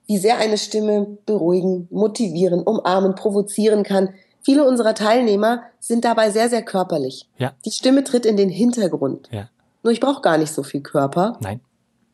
[0.06, 4.14] wie sehr eine Stimme beruhigen, motivieren, umarmen, provozieren kann.
[4.40, 7.28] Viele unserer Teilnehmer sind dabei sehr, sehr körperlich.
[7.36, 7.52] Ja.
[7.64, 9.28] Die Stimme tritt in den Hintergrund.
[9.30, 9.50] Ja.
[9.82, 11.36] Nur ich brauche gar nicht so viel Körper.
[11.40, 11.60] Nein.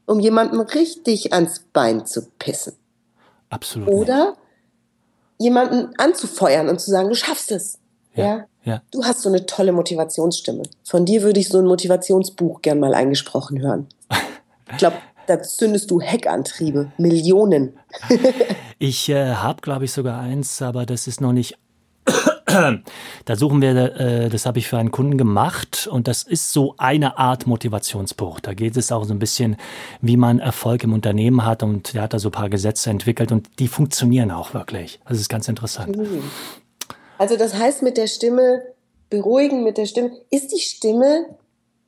[0.06, 2.74] Um jemandem richtig ans Bein zu pissen.
[3.48, 3.88] Absolut.
[3.88, 4.38] Oder nicht
[5.38, 7.78] jemanden anzufeuern und zu sagen, du schaffst es.
[8.14, 8.46] Ja, ja.
[8.64, 8.82] ja.
[8.90, 10.62] Du hast so eine tolle Motivationsstimme.
[10.84, 13.88] Von dir würde ich so ein Motivationsbuch gern mal eingesprochen hören.
[14.70, 17.78] Ich glaube, da zündest du Heckantriebe, Millionen.
[18.78, 21.58] ich äh, habe, glaube ich, sogar eins, aber das ist noch nicht
[23.24, 26.74] da suchen wir, äh, das habe ich für einen Kunden gemacht und das ist so
[26.78, 28.40] eine Art Motivationsbuch.
[28.40, 29.56] Da geht es auch so ein bisschen,
[30.00, 33.32] wie man Erfolg im Unternehmen hat und er hat da so ein paar Gesetze entwickelt
[33.32, 35.00] und die funktionieren auch wirklich.
[35.08, 35.96] Das ist ganz interessant.
[35.96, 36.22] Mhm.
[37.18, 38.62] Also das heißt mit der Stimme,
[39.10, 41.26] beruhigen mit der Stimme, ist die Stimme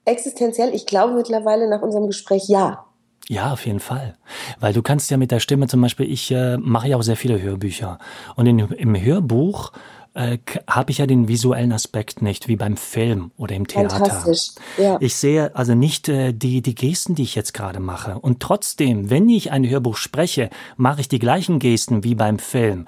[0.05, 0.75] existenziell?
[0.75, 2.85] Ich glaube mittlerweile nach unserem Gespräch ja.
[3.29, 4.17] Ja, auf jeden Fall.
[4.61, 7.17] Weil du kannst ja mit der Stimme zum Beispiel, ich äh, mache ja auch sehr
[7.17, 7.99] viele Hörbücher.
[8.37, 9.73] Und in, im Hörbuch
[10.17, 13.97] äh, habe ich ja den visuellen Aspekt nicht, wie beim Film oder im Theater.
[13.97, 14.55] Fantastisch.
[14.79, 14.97] Ja.
[15.01, 18.19] Ich sehe also nicht äh, die, die Gesten, die ich jetzt gerade mache.
[18.19, 22.87] Und trotzdem, wenn ich ein Hörbuch spreche, mache ich die gleichen Gesten wie beim Film.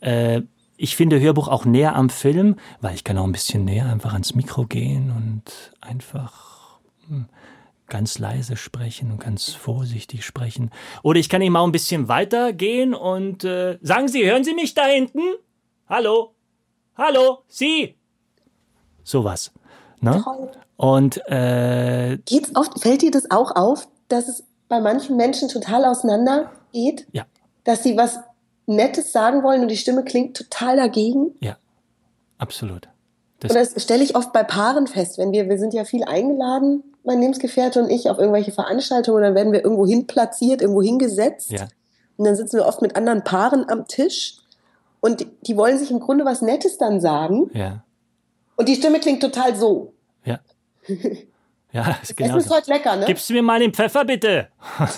[0.00, 0.40] Äh,
[0.78, 4.14] ich finde Hörbuch auch näher am Film, weil ich kann auch ein bisschen näher einfach
[4.14, 7.26] ans Mikro gehen und einfach hm,
[7.88, 10.70] ganz leise sprechen und ganz vorsichtig sprechen.
[11.02, 14.54] Oder ich kann eben auch ein bisschen weiter gehen und äh, sagen Sie, hören Sie
[14.54, 15.20] mich da hinten?
[15.86, 16.34] Hallo?
[17.02, 17.96] Hallo, Sie!
[19.04, 19.52] Sowas.
[20.02, 20.20] Ne?
[20.22, 20.50] Toll.
[20.76, 25.86] Und äh, Geht's oft, fällt dir das auch auf, dass es bei manchen Menschen total
[25.86, 27.06] auseinander geht?
[27.12, 27.24] Ja.
[27.64, 28.18] Dass sie was
[28.66, 31.34] Nettes sagen wollen und die Stimme klingt total dagegen?
[31.40, 31.56] Ja,
[32.36, 32.90] absolut.
[33.38, 36.04] Das und das stelle ich oft bei Paaren fest, wenn wir, wir sind ja viel
[36.04, 40.82] eingeladen, mein Lebensgefährte und ich, auf irgendwelche Veranstaltungen, dann werden wir irgendwo hin platziert, irgendwo
[40.82, 41.50] hingesetzt.
[41.50, 41.66] Ja.
[42.18, 44.39] Und dann sitzen wir oft mit anderen Paaren am Tisch
[45.00, 47.50] und die wollen sich im Grunde was Nettes dann sagen.
[47.54, 47.84] Ja.
[48.56, 49.94] Und die Stimme klingt total so.
[50.24, 50.40] Ja.
[51.72, 52.36] Ja, ist genau.
[52.36, 53.06] Essen ist heute lecker, ne?
[53.06, 54.48] Gibst du mir mal den Pfeffer bitte?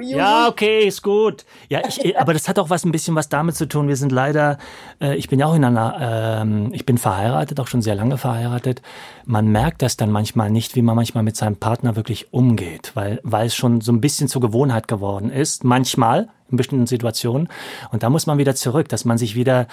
[0.00, 1.44] ja, okay, ist gut.
[1.68, 3.88] Ja, ich, aber das hat auch was ein bisschen was damit zu tun.
[3.88, 4.58] Wir sind leider,
[5.00, 8.18] äh, ich bin ja auch in einer, ähm, ich bin verheiratet, auch schon sehr lange
[8.18, 8.82] verheiratet.
[9.24, 13.20] Man merkt das dann manchmal nicht, wie man manchmal mit seinem Partner wirklich umgeht, weil,
[13.22, 15.64] weil es schon so ein bisschen zur Gewohnheit geworden ist.
[15.64, 17.48] Manchmal, in bestimmten Situationen.
[17.90, 19.66] Und da muss man wieder zurück, dass man sich wieder,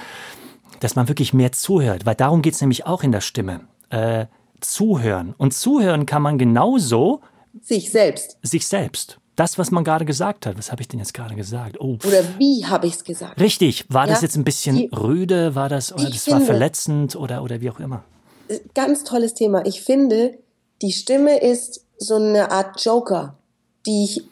[0.79, 3.61] dass man wirklich mehr zuhört, weil darum geht es nämlich auch in der Stimme.
[3.89, 4.25] Äh,
[4.61, 5.35] zuhören.
[5.37, 7.21] Und zuhören kann man genauso
[7.61, 8.37] sich selbst.
[8.41, 9.18] Sich selbst.
[9.39, 10.57] Das, was man gerade gesagt hat.
[10.57, 11.79] Was habe ich denn jetzt gerade gesagt?
[11.79, 11.97] Oh.
[12.05, 13.39] Oder wie habe ich es gesagt?
[13.39, 13.85] Richtig.
[13.87, 14.11] War ja?
[14.11, 15.55] das jetzt ein bisschen Die, rüde?
[15.55, 18.03] War das, oder das finde, war verletzend oder, oder wie auch immer?
[18.49, 19.65] Äh, ganz tolles Thema.
[19.65, 20.37] Ich finde,
[20.81, 23.37] die Stimme ist so eine Art Joker,
[23.85, 24.23] die ich,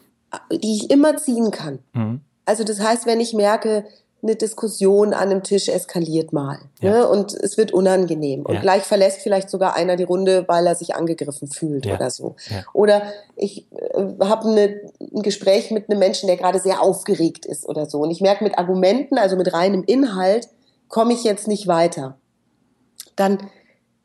[0.52, 1.80] die ich immer ziehen kann.
[1.94, 2.20] Mhm.
[2.44, 3.86] Also das heißt, wenn ich merke,
[4.28, 6.92] eine Diskussion an einem Tisch eskaliert mal ja.
[6.92, 8.62] ne, und es wird unangenehm und ja.
[8.62, 11.96] gleich verlässt vielleicht sogar einer die Runde, weil er sich angegriffen fühlt ja.
[11.96, 12.36] oder so.
[12.74, 13.02] Oder
[13.36, 17.88] ich äh, habe ne, ein Gespräch mit einem Menschen, der gerade sehr aufgeregt ist oder
[17.88, 20.50] so und ich merke mit Argumenten, also mit reinem Inhalt,
[20.90, 22.18] komme ich jetzt nicht weiter.
[23.16, 23.50] Dann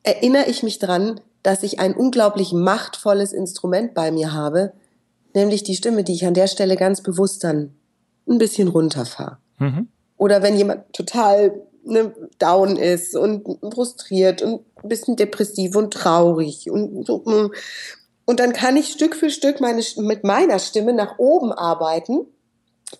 [0.03, 4.73] erinnere ich mich dran, dass ich ein unglaublich machtvolles Instrument bei mir habe,
[5.33, 7.73] nämlich die Stimme, die ich an der Stelle ganz bewusst dann
[8.27, 9.37] ein bisschen runterfahre.
[9.59, 9.89] Mhm.
[10.23, 16.71] Oder wenn jemand total ne, down ist und frustriert und ein bisschen depressiv und traurig
[16.71, 17.17] und so.
[17.25, 17.51] Mm.
[18.23, 22.25] Und dann kann ich Stück für Stück meine, mit meiner Stimme nach oben arbeiten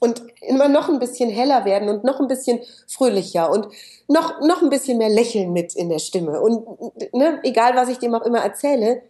[0.02, 2.60] und immer noch ein bisschen heller werden und noch ein bisschen
[2.90, 3.70] fröhlicher und
[4.10, 6.42] noch, noch ein bisschen mehr Lächeln mit in der Stimme.
[6.42, 6.66] Und
[7.14, 9.02] ne, egal, was ich dem auch immer erzähle,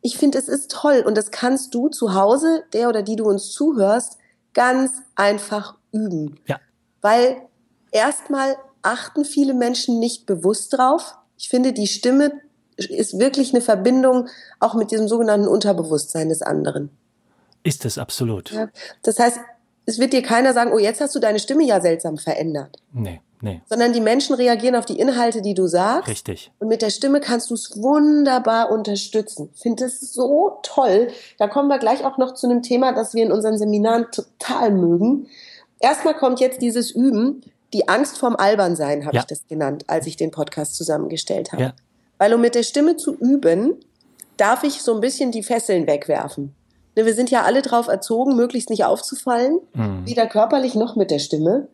[0.00, 3.24] ich finde, es ist toll und das kannst du zu Hause, der oder die du
[3.24, 4.16] uns zuhörst,
[4.54, 6.40] ganz einfach üben.
[6.46, 6.60] Ja.
[7.02, 7.42] Weil
[7.90, 11.14] erstmal achten viele Menschen nicht bewusst drauf.
[11.36, 12.32] Ich finde, die Stimme
[12.76, 14.28] ist wirklich eine Verbindung
[14.60, 16.90] auch mit diesem sogenannten Unterbewusstsein des anderen.
[17.64, 18.52] Ist es absolut.
[18.52, 18.68] Ja,
[19.02, 19.40] das heißt,
[19.84, 22.76] es wird dir keiner sagen, oh, jetzt hast du deine Stimme ja seltsam verändert.
[22.92, 23.62] Nee, nee.
[23.68, 26.08] Sondern die Menschen reagieren auf die Inhalte, die du sagst.
[26.08, 26.52] Richtig.
[26.60, 29.50] Und mit der Stimme kannst du es wunderbar unterstützen.
[29.54, 31.08] Ich finde es so toll.
[31.38, 34.70] Da kommen wir gleich auch noch zu einem Thema, das wir in unseren Seminaren total
[34.70, 35.26] mögen.
[35.80, 39.22] Erstmal kommt jetzt dieses Üben, die Angst vorm Albernsein, habe ja.
[39.22, 41.62] ich das genannt, als ich den Podcast zusammengestellt habe.
[41.62, 41.72] Ja.
[42.18, 43.76] Weil um mit der Stimme zu üben,
[44.36, 46.54] darf ich so ein bisschen die Fesseln wegwerfen.
[46.96, 50.06] Ne, wir sind ja alle drauf erzogen, möglichst nicht aufzufallen, mhm.
[50.06, 51.68] weder körperlich noch mit der Stimme.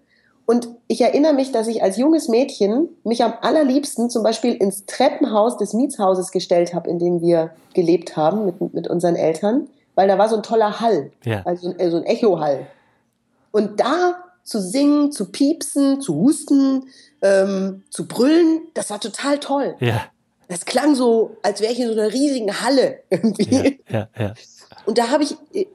[0.47, 4.85] Und ich erinnere mich, dass ich als junges Mädchen mich am allerliebsten zum Beispiel ins
[4.85, 10.09] Treppenhaus des Mietshauses gestellt habe, in dem wir gelebt haben mit, mit unseren Eltern, weil
[10.09, 11.41] da war so ein toller Hall, ja.
[11.47, 12.67] also so ein, so ein Echohall.
[13.53, 16.89] Und da zu singen, zu piepsen, zu husten,
[17.23, 19.75] ähm, zu brüllen, das war total toll.
[19.81, 20.07] Ja.
[20.49, 23.81] Das klang so, als wäre ich in so einer riesigen Halle irgendwie.
[23.89, 24.35] Ja, ja, ja.
[24.85, 25.67] Und da habe ich äh,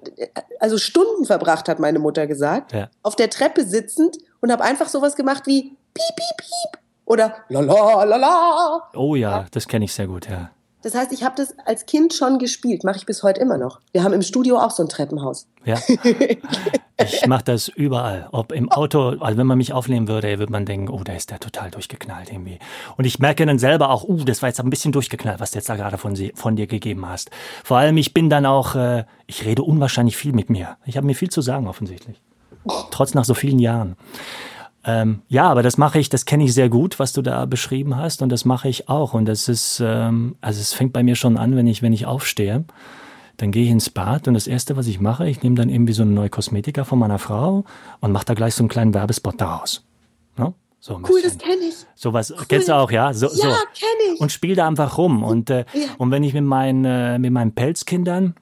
[0.59, 2.89] also Stunden verbracht, hat meine Mutter gesagt, ja.
[3.01, 7.61] auf der Treppe sitzend und habe einfach sowas gemacht wie piep, piep, piep oder la
[7.61, 8.89] la la la.
[8.95, 10.51] Oh ja, das kenne ich sehr gut, ja.
[10.81, 13.81] Das heißt, ich habe das als Kind schon gespielt, mache ich bis heute immer noch.
[13.91, 15.47] Wir haben im Studio auch so ein Treppenhaus.
[15.65, 15.77] Ja.
[17.01, 18.27] Ich mache das überall.
[18.33, 21.31] Ob im Auto, also wenn man mich aufnehmen würde, würde man denken, oh, da ist
[21.31, 22.59] der total durchgeknallt irgendwie.
[22.97, 25.59] Und ich merke dann selber auch, uh, das war jetzt ein bisschen durchgeknallt, was du
[25.59, 27.31] jetzt da gerade von, von dir gegeben hast.
[27.63, 30.77] Vor allem, ich bin dann auch, äh, ich rede unwahrscheinlich viel mit mir.
[30.85, 32.21] Ich habe mir viel zu sagen, offensichtlich.
[32.91, 33.95] Trotz nach so vielen Jahren.
[34.89, 37.95] Ähm, ja, aber das mache ich, das kenne ich sehr gut, was du da beschrieben
[37.95, 39.13] hast, und das mache ich auch.
[39.13, 42.07] Und das ist, ähm, also es fängt bei mir schon an, wenn ich, wenn ich
[42.07, 42.65] aufstehe.
[43.37, 45.93] Dann gehe ich ins Bad und das erste, was ich mache, ich nehme dann irgendwie
[45.93, 47.63] so eine neue Kosmetika von meiner Frau
[48.01, 49.85] und mache da gleich so einen kleinen Werbespot daraus.
[50.37, 50.53] Ne?
[50.79, 51.23] So cool, bisschen.
[51.23, 51.75] das kenne ich.
[51.95, 52.45] Sowas cool.
[52.47, 53.13] kennst du auch, ja?
[53.13, 53.43] So, ja, so.
[53.43, 54.19] kenne ich.
[54.19, 55.23] Und spiele da einfach rum.
[55.23, 55.87] Und, äh, ja.
[55.97, 58.35] und wenn ich mit meinen, äh, mit meinen Pelzkindern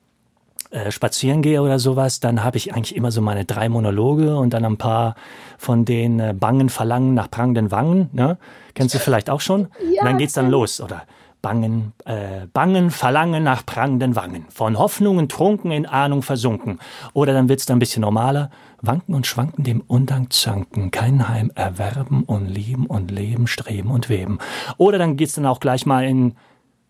[0.70, 4.54] äh, spazieren gehe oder sowas, dann habe ich eigentlich immer so meine drei Monologe und
[4.54, 5.16] dann ein paar
[5.58, 8.10] von den äh, Bangen Verlangen nach prangenden Wangen.
[8.12, 8.38] Ne?
[8.74, 9.68] Kennst du vielleicht auch schon?
[9.94, 11.04] Ja, und dann geht's dann los, oder?
[11.42, 14.46] Bangen, äh, Bangen, Verlangen nach prangenden Wangen.
[14.50, 16.80] Von Hoffnungen trunken, in Ahnung versunken.
[17.14, 18.50] Oder dann wird's dann ein bisschen normaler.
[18.82, 24.10] Wanken und schwanken dem Undank zanken, kein Heim erwerben und lieben und leben, streben und
[24.10, 24.40] weben.
[24.78, 26.36] Oder dann geht's dann auch gleich mal in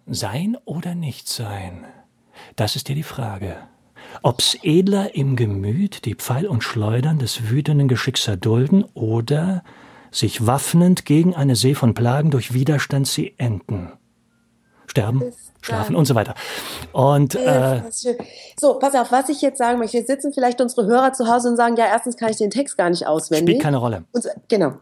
[0.08, 1.86] Sein oder nicht sein.
[2.56, 3.58] Das ist dir die Frage.
[4.24, 9.64] Ob's edler im Gemüt die Pfeil und Schleudern des wütenden Geschicks erdulden oder
[10.12, 13.92] sich waffnend gegen eine See von Plagen durch Widerstand sie enden.
[14.88, 15.22] Sterben,
[15.62, 16.34] schlafen und so weiter.
[16.94, 17.82] Und äh,
[18.58, 19.98] so, pass auf, was ich jetzt sagen möchte.
[19.98, 22.78] Jetzt sitzen vielleicht unsere Hörer zu Hause und sagen, ja, erstens kann ich den Text
[22.78, 23.56] gar nicht auswendig.
[23.56, 24.06] Spielt keine Rolle.
[24.14, 24.74] Und, genau.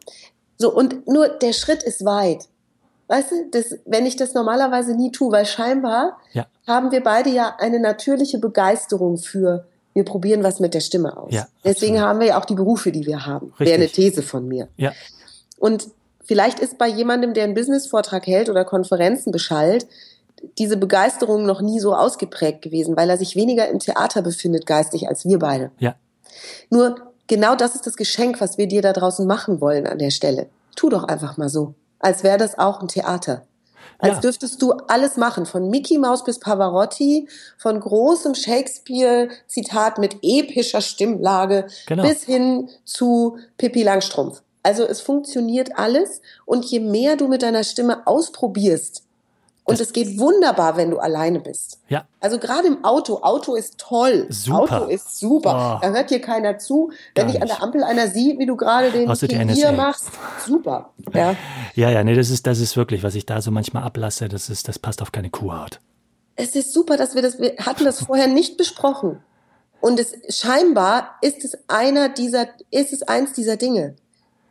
[0.57, 2.47] So, und nur der Schritt ist weit.
[3.07, 6.47] Weißt du, das, wenn ich das normalerweise nie tue, weil scheinbar ja.
[6.65, 11.31] haben wir beide ja eine natürliche Begeisterung für, wir probieren was mit der Stimme aus.
[11.31, 13.47] Ja, Deswegen haben wir ja auch die Berufe, die wir haben.
[13.47, 13.67] Richtig.
[13.67, 14.69] Wäre eine These von mir.
[14.77, 14.91] Ja.
[15.59, 15.87] Und
[16.23, 19.85] vielleicht ist bei jemandem, der einen Business-Vortrag hält oder Konferenzen beschallt,
[20.57, 25.07] diese Begeisterung noch nie so ausgeprägt gewesen, weil er sich weniger im Theater befindet geistig
[25.07, 25.71] als wir beide.
[25.79, 25.95] Ja.
[26.69, 30.11] Nur genau das ist das Geschenk, was wir dir da draußen machen wollen an der
[30.11, 30.47] Stelle.
[30.75, 31.73] Tu doch einfach mal so
[32.05, 33.47] als wäre das auch ein Theater.
[33.97, 34.21] Als ja.
[34.21, 41.65] dürftest du alles machen, von Mickey Mouse bis Pavarotti, von großem Shakespeare-Zitat mit epischer Stimmlage
[41.87, 42.03] genau.
[42.03, 44.43] bis hin zu Pippi Langstrumpf.
[44.61, 49.04] Also es funktioniert alles und je mehr du mit deiner Stimme ausprobierst,
[49.67, 51.79] und es geht wunderbar, wenn du alleine bist.
[51.89, 52.05] Ja.
[52.19, 53.21] Also gerade im Auto.
[53.23, 54.27] Auto ist toll.
[54.29, 54.83] Super.
[54.83, 55.79] Auto ist super.
[55.79, 55.85] Oh.
[55.85, 56.91] Da hört dir keiner zu.
[57.15, 60.11] Wenn dich an der Ampel einer sieht, wie du gerade den hier machst,
[60.45, 60.91] super.
[61.13, 61.35] Ja.
[61.73, 64.49] ja, ja, nee, das ist, das ist wirklich, was ich da so manchmal ablasse, das
[64.49, 65.79] ist, das passt auf keine Kuhhaut.
[66.35, 69.23] Es ist super, dass wir das, wir hatten das vorher nicht besprochen.
[69.81, 73.95] Und es, scheinbar ist es einer dieser, ist es eins dieser Dinge.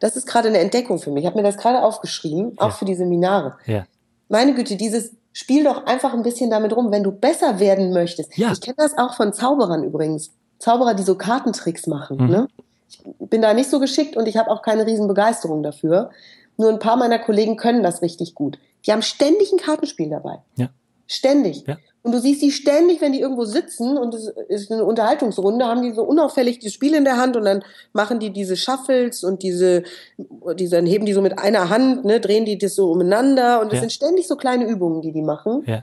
[0.01, 1.23] Das ist gerade eine Entdeckung für mich.
[1.23, 2.75] Ich habe mir das gerade aufgeschrieben, auch ja.
[2.75, 3.57] für die Seminare.
[3.65, 3.87] Ja
[4.29, 8.37] meine Güte, dieses spiel doch einfach ein bisschen damit rum, wenn du besser werden möchtest.
[8.39, 8.53] Ja.
[8.53, 10.31] Ich kenne das auch von Zauberern übrigens.
[10.59, 12.19] Zauberer, die so Kartentricks machen.
[12.19, 12.31] Mhm.
[12.31, 12.49] Ne?
[12.89, 16.11] Ich bin da nicht so geschickt und ich habe auch keine Riesenbegeisterung dafür.
[16.57, 18.59] Nur ein paar meiner Kollegen können das richtig gut.
[18.87, 20.39] Die haben ständig ein Kartenspiel dabei.
[20.57, 20.69] Ja.
[21.07, 21.65] Ständig.
[21.67, 21.77] Ja.
[22.05, 25.81] Und du siehst die ständig, wenn die irgendwo sitzen und es ist eine Unterhaltungsrunde, haben
[25.81, 27.65] die so unauffällig das Spiel in der Hand und dann
[27.95, 29.85] machen die diese Shuffles und diese,
[30.59, 33.69] diese dann heben die so mit einer Hand, ne, drehen die das so umeinander und
[33.69, 33.81] es ja.
[33.81, 35.65] sind ständig so kleine Übungen, die die machen.
[35.67, 35.83] Ja.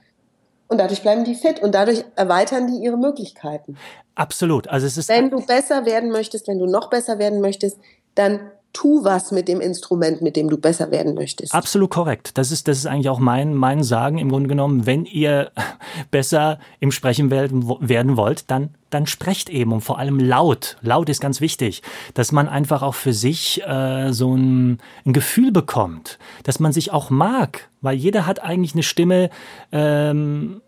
[0.67, 3.75] Und dadurch bleiben die fit und dadurch erweitern die ihre Möglichkeiten.
[4.13, 4.67] Absolut.
[4.67, 5.09] Also es ist.
[5.09, 7.79] Wenn du besser werden möchtest, wenn du noch besser werden möchtest,
[8.13, 11.53] dann tu was mit dem Instrument, mit dem du besser werden möchtest.
[11.53, 12.37] Absolut korrekt.
[12.37, 14.85] Das ist, das ist eigentlich auch mein, mein Sagen im Grunde genommen.
[14.85, 15.51] Wenn ihr
[16.11, 20.77] besser im Sprechen werden wollt, dann, dann sprecht eben und vor allem laut.
[20.81, 21.81] Laut ist ganz wichtig,
[22.13, 26.91] dass man einfach auch für sich äh, so ein, ein Gefühl bekommt, dass man sich
[26.91, 29.29] auch mag, weil jeder hat eigentlich eine Stimme,
[29.71, 30.61] ähm,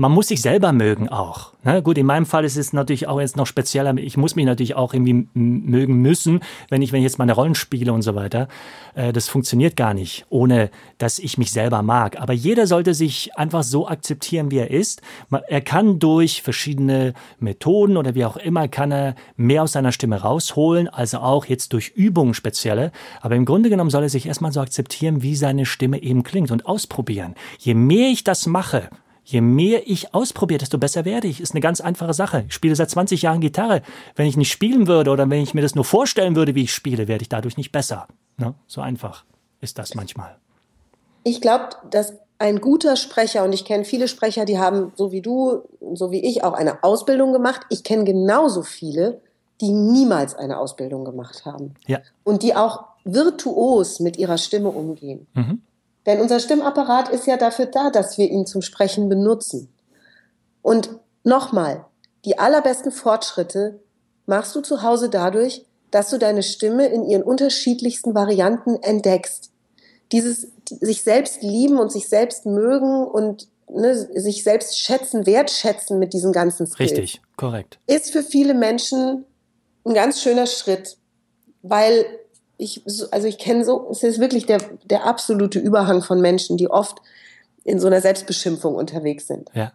[0.00, 1.52] man muss sich selber mögen auch.
[1.62, 1.82] Ne?
[1.82, 3.94] Gut, in meinem Fall ist es natürlich auch jetzt noch spezieller.
[3.98, 7.54] Ich muss mich natürlich auch irgendwie mögen müssen, wenn ich, wenn ich jetzt meine Rollen
[7.54, 8.48] spiele und so weiter.
[8.94, 12.18] Äh, das funktioniert gar nicht, ohne dass ich mich selber mag.
[12.18, 15.02] Aber jeder sollte sich einfach so akzeptieren, wie er ist.
[15.48, 20.22] Er kann durch verschiedene Methoden oder wie auch immer, kann er mehr aus seiner Stimme
[20.22, 22.90] rausholen, also auch jetzt durch Übungen spezielle.
[23.20, 26.50] Aber im Grunde genommen soll er sich erstmal so akzeptieren, wie seine Stimme eben klingt
[26.50, 27.34] und ausprobieren.
[27.58, 28.88] Je mehr ich das mache,
[29.30, 31.40] Je mehr ich ausprobiere, desto besser werde ich.
[31.40, 32.44] Ist eine ganz einfache Sache.
[32.48, 33.82] Ich spiele seit 20 Jahren Gitarre.
[34.16, 36.72] Wenn ich nicht spielen würde oder wenn ich mir das nur vorstellen würde, wie ich
[36.72, 38.08] spiele, werde ich dadurch nicht besser.
[38.38, 38.54] Ne?
[38.66, 39.24] So einfach
[39.60, 40.36] ist das manchmal.
[41.22, 45.20] Ich glaube, dass ein guter Sprecher, und ich kenne viele Sprecher, die haben, so wie
[45.20, 45.62] du,
[45.94, 47.60] so wie ich, auch eine Ausbildung gemacht.
[47.68, 49.20] Ich kenne genauso viele,
[49.60, 51.74] die niemals eine Ausbildung gemacht haben.
[51.86, 52.00] Ja.
[52.24, 55.28] Und die auch virtuos mit ihrer Stimme umgehen.
[55.34, 55.62] Mhm.
[56.06, 59.72] Denn unser Stimmapparat ist ja dafür da, dass wir ihn zum Sprechen benutzen.
[60.62, 60.90] Und
[61.24, 61.84] nochmal,
[62.24, 63.80] die allerbesten Fortschritte
[64.26, 69.50] machst du zu Hause dadurch, dass du deine Stimme in ihren unterschiedlichsten Varianten entdeckst.
[70.12, 76.12] Dieses sich selbst lieben und sich selbst mögen und ne, sich selbst schätzen, wertschätzen mit
[76.12, 76.92] diesen ganzen Skills.
[76.92, 77.78] Richtig, korrekt.
[77.86, 79.24] Ist für viele Menschen
[79.84, 80.96] ein ganz schöner Schritt,
[81.62, 82.04] weil
[82.60, 86.70] ich, also ich kenne so, es ist wirklich der, der absolute Überhang von Menschen, die
[86.70, 86.98] oft
[87.64, 89.50] in so einer Selbstbeschimpfung unterwegs sind.
[89.54, 89.72] Ja.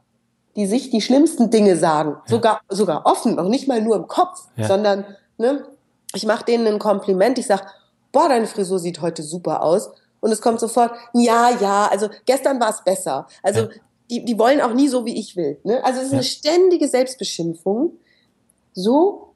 [0.56, 2.22] Die sich die schlimmsten Dinge sagen, ja.
[2.28, 4.68] sogar, sogar offen, noch nicht mal nur im Kopf, ja.
[4.68, 5.06] sondern,
[5.38, 5.66] ne,
[6.14, 7.66] ich mache denen ein Kompliment, ich sag,
[8.12, 9.90] boah, deine Frisur sieht heute super aus.
[10.22, 13.28] Und es kommt sofort, ja, ja, also gestern war es besser.
[13.44, 13.68] Also
[14.10, 15.60] die, die wollen auch nie so, wie ich will.
[15.64, 15.84] Ne?
[15.84, 17.94] Also es ist eine ständige Selbstbeschimpfung.
[18.74, 19.34] So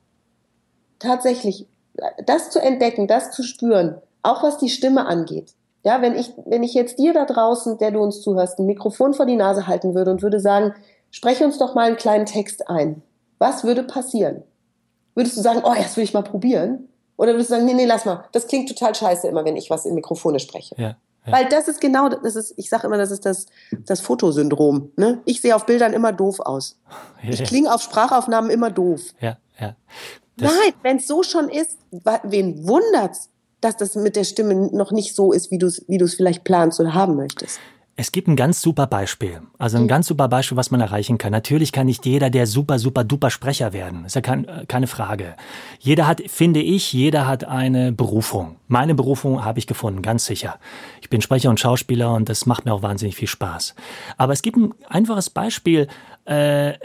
[1.00, 1.68] tatsächlich
[2.26, 5.54] das zu entdecken, das zu spüren, auch was die Stimme angeht.
[5.84, 9.14] Ja, wenn ich, wenn ich jetzt dir da draußen, der du uns zuhörst, ein Mikrofon
[9.14, 10.74] vor die Nase halten würde und würde sagen,
[11.10, 13.02] spreche uns doch mal einen kleinen Text ein.
[13.38, 14.44] Was würde passieren?
[15.16, 16.90] Würdest du sagen, oh, das will ich mal probieren?
[17.16, 18.26] Oder würdest du sagen, nee, nee, lass mal.
[18.34, 20.76] Das klingt total scheiße immer, wenn ich was in Mikrofone spreche.
[20.78, 21.34] Ja, ja.
[21.34, 24.92] Weil das ist genau, das ist, ich sage immer, das ist das, das Fotosyndrom.
[24.96, 25.22] Ne?
[25.26, 26.78] Ich sehe auf Bildern immer doof aus.
[27.22, 29.02] Ich klinge auf Sprachaufnahmen immer doof.
[29.20, 29.76] Ja, ja.
[30.40, 31.78] Nein, wenn es so schon ist,
[32.24, 33.30] wen wundert's,
[33.62, 36.44] dass das mit der Stimme noch nicht so ist, wie du es wie du's vielleicht
[36.44, 37.60] planst oder haben möchtest?
[38.02, 39.42] Es gibt ein ganz super Beispiel.
[39.58, 39.90] Also ein mhm.
[39.90, 41.34] ganz super Beispiel, was man erreichen kann.
[41.34, 44.06] Natürlich kann nicht jeder der super, super, duper Sprecher werden.
[44.06, 45.36] Ist ja kein, äh, keine Frage.
[45.80, 48.56] Jeder hat, finde ich, jeder hat eine Berufung.
[48.70, 50.60] Meine Berufung habe ich gefunden, ganz sicher.
[51.02, 53.76] Ich bin Sprecher und Schauspieler und das macht mir auch wahnsinnig viel Spaß.
[54.16, 55.90] Aber es gibt ein einfaches Beispiel,
[56.30, 56.78] äh,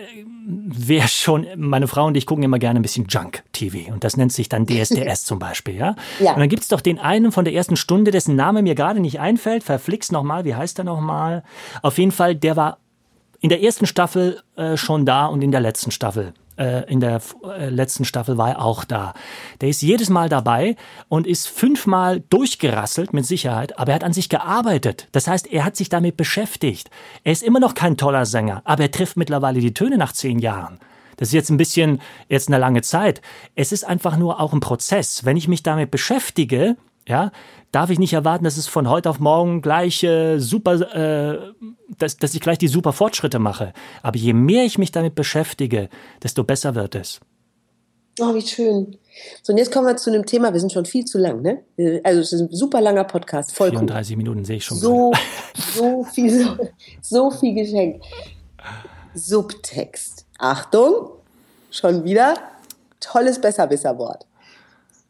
[0.47, 4.33] wer schon, meine Frau und ich gucken immer gerne ein bisschen Junk-TV und das nennt
[4.33, 5.97] sich dann DSDS zum Beispiel, ja?
[6.19, 6.33] ja.
[6.33, 9.21] Und dann gibt's doch den einen von der ersten Stunde, dessen Name mir gerade nicht
[9.21, 11.43] einfällt, verflixt nochmal, wie heißt er nochmal?
[11.83, 12.79] Auf jeden Fall, der war
[13.41, 17.21] in der ersten Staffel äh, schon da und in der letzten Staffel äh, in der
[17.45, 19.15] äh, letzten Staffel war er auch da.
[19.61, 20.77] Der ist jedes Mal dabei
[21.09, 25.09] und ist fünfmal durchgerasselt mit Sicherheit, aber er hat an sich gearbeitet.
[25.13, 26.91] Das heißt, er hat sich damit beschäftigt.
[27.23, 30.39] Er ist immer noch kein toller Sänger, aber er trifft mittlerweile die Töne nach zehn
[30.39, 30.79] Jahren.
[31.17, 33.21] Das ist jetzt ein bisschen, jetzt eine lange Zeit.
[33.55, 35.25] Es ist einfach nur auch ein Prozess.
[35.25, 36.77] Wenn ich mich damit beschäftige,
[37.07, 37.33] ja,
[37.73, 41.53] darf ich nicht erwarten, dass es von heute auf morgen gleich äh, super, äh,
[41.99, 43.73] dass, dass ich gleich die super Fortschritte mache.
[44.03, 45.89] Aber je mehr ich mich damit beschäftige,
[46.23, 47.21] desto besser wird es.
[48.21, 48.97] Oh, wie schön.
[49.43, 51.65] So, und jetzt kommen wir zu einem Thema, wir sind schon viel zu lang, ne?
[52.05, 54.17] Also es ist ein super langer Podcast, voll 34 cool.
[54.17, 54.79] Minuten sehe ich schon.
[54.79, 55.13] So,
[55.75, 56.57] so viel, so,
[57.01, 58.03] so viel Geschenk.
[59.15, 60.27] Subtext.
[60.39, 61.11] Achtung,
[61.71, 62.35] schon wieder
[63.01, 64.27] tolles Besserwisserwort.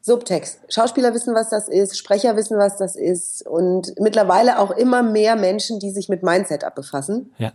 [0.05, 0.61] Subtext.
[0.69, 5.35] Schauspieler wissen, was das ist, Sprecher wissen, was das ist und mittlerweile auch immer mehr
[5.35, 7.33] Menschen, die sich mit Mindset befassen.
[7.39, 7.55] Ja.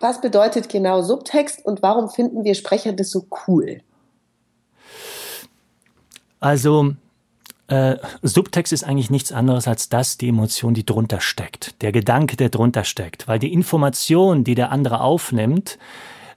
[0.00, 3.82] Was bedeutet genau Subtext und warum finden wir Sprecher das so cool?
[6.40, 6.94] Also
[7.66, 12.38] äh, Subtext ist eigentlich nichts anderes als das, die Emotion, die drunter steckt, der Gedanke,
[12.38, 15.78] der drunter steckt, weil die Information, die der andere aufnimmt,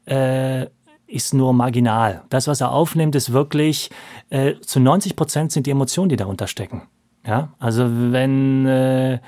[0.07, 0.65] äh,
[1.13, 2.23] ist nur marginal.
[2.29, 3.91] Das, was er aufnimmt, ist wirklich
[4.29, 6.83] äh, zu 90 Prozent sind die Emotionen, die darunter stecken.
[7.25, 9.19] Ja, also wenn äh,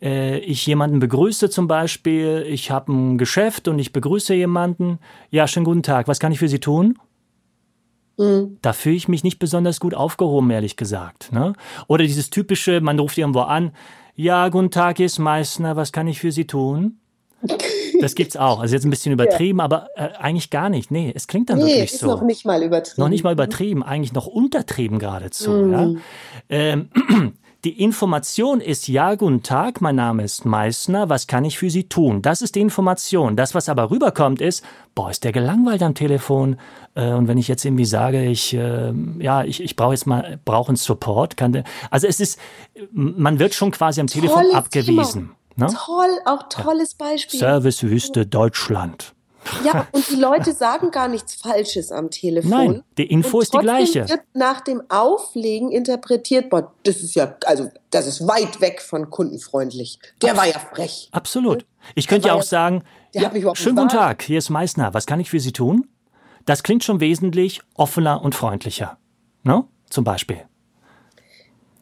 [0.00, 4.98] äh, ich jemanden begrüße zum Beispiel, ich habe ein Geschäft und ich begrüße jemanden,
[5.30, 6.98] ja, schönen guten Tag, was kann ich für Sie tun?
[8.16, 8.58] Mhm.
[8.62, 11.32] Da fühle ich mich nicht besonders gut aufgehoben, ehrlich gesagt.
[11.32, 11.52] Ne?
[11.86, 13.72] Oder dieses typische, man ruft irgendwo an,
[14.14, 16.98] ja, guten Tag, hier ist Meißner, was kann ich für Sie tun?
[18.00, 18.60] Das gibt's auch.
[18.60, 19.64] Also jetzt ein bisschen übertrieben, ja.
[19.64, 20.90] aber äh, eigentlich gar nicht.
[20.90, 22.06] Nee, es klingt dann nee, wirklich ist so.
[22.06, 23.00] noch nicht mal übertrieben.
[23.00, 25.50] Noch nicht mal übertrieben, eigentlich noch untertrieben geradezu.
[25.50, 25.72] Mhm.
[25.72, 25.90] Ja?
[26.48, 26.88] Ähm,
[27.64, 31.88] die Information ist, ja, guten Tag, mein Name ist Meißner, was kann ich für Sie
[31.88, 32.22] tun?
[32.22, 33.36] Das ist die Information.
[33.36, 34.64] Das, was aber rüberkommt, ist,
[34.94, 36.56] boah, ist der gelangweilt am Telefon.
[36.94, 40.38] Äh, und wenn ich jetzt irgendwie sage, ich, äh, ja, ich, ich brauche jetzt mal,
[40.44, 42.38] brauche einen Support, kann der, also es ist,
[42.92, 45.22] man wird schon quasi am Telefon Tolles abgewiesen.
[45.22, 45.36] Thema.
[45.56, 45.66] Ne?
[45.74, 47.06] Toll, auch tolles ja.
[47.06, 47.40] Beispiel.
[47.40, 49.14] Servicewüste Deutschland.
[49.64, 52.50] Ja, und die Leute sagen gar nichts Falsches am Telefon.
[52.50, 54.08] Nein, die Info ist die gleiche.
[54.08, 59.08] wird nach dem Auflegen interpretiert, boah, das ist ja, also das ist weit weg von
[59.10, 59.98] kundenfreundlich.
[60.20, 61.08] Der Abs war ja frech.
[61.12, 61.64] Absolut.
[61.94, 62.82] Ich könnte ja auch sagen,
[63.14, 65.88] ja, schönen guten Tag, hier ist Meißner, was kann ich für Sie tun?
[66.44, 68.98] Das klingt schon wesentlich offener und freundlicher.
[69.42, 69.64] Ne?
[69.88, 70.44] Zum Beispiel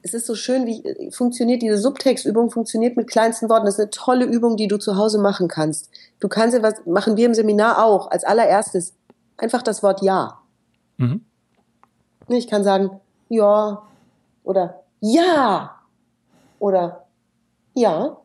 [0.05, 3.65] es ist so schön, wie äh, funktioniert diese Subtextübung, funktioniert mit kleinsten Worten.
[3.65, 5.91] Das ist eine tolle Übung, die du zu Hause machen kannst.
[6.21, 8.93] Du kannst ja was, machen wir im Seminar auch, als allererstes,
[9.39, 10.41] einfach das Wort Ja.
[10.99, 11.25] Mhm.
[12.29, 13.83] Ich kann sagen, ja,
[14.45, 15.81] oder ja,
[16.59, 17.07] oder
[17.75, 18.19] ja.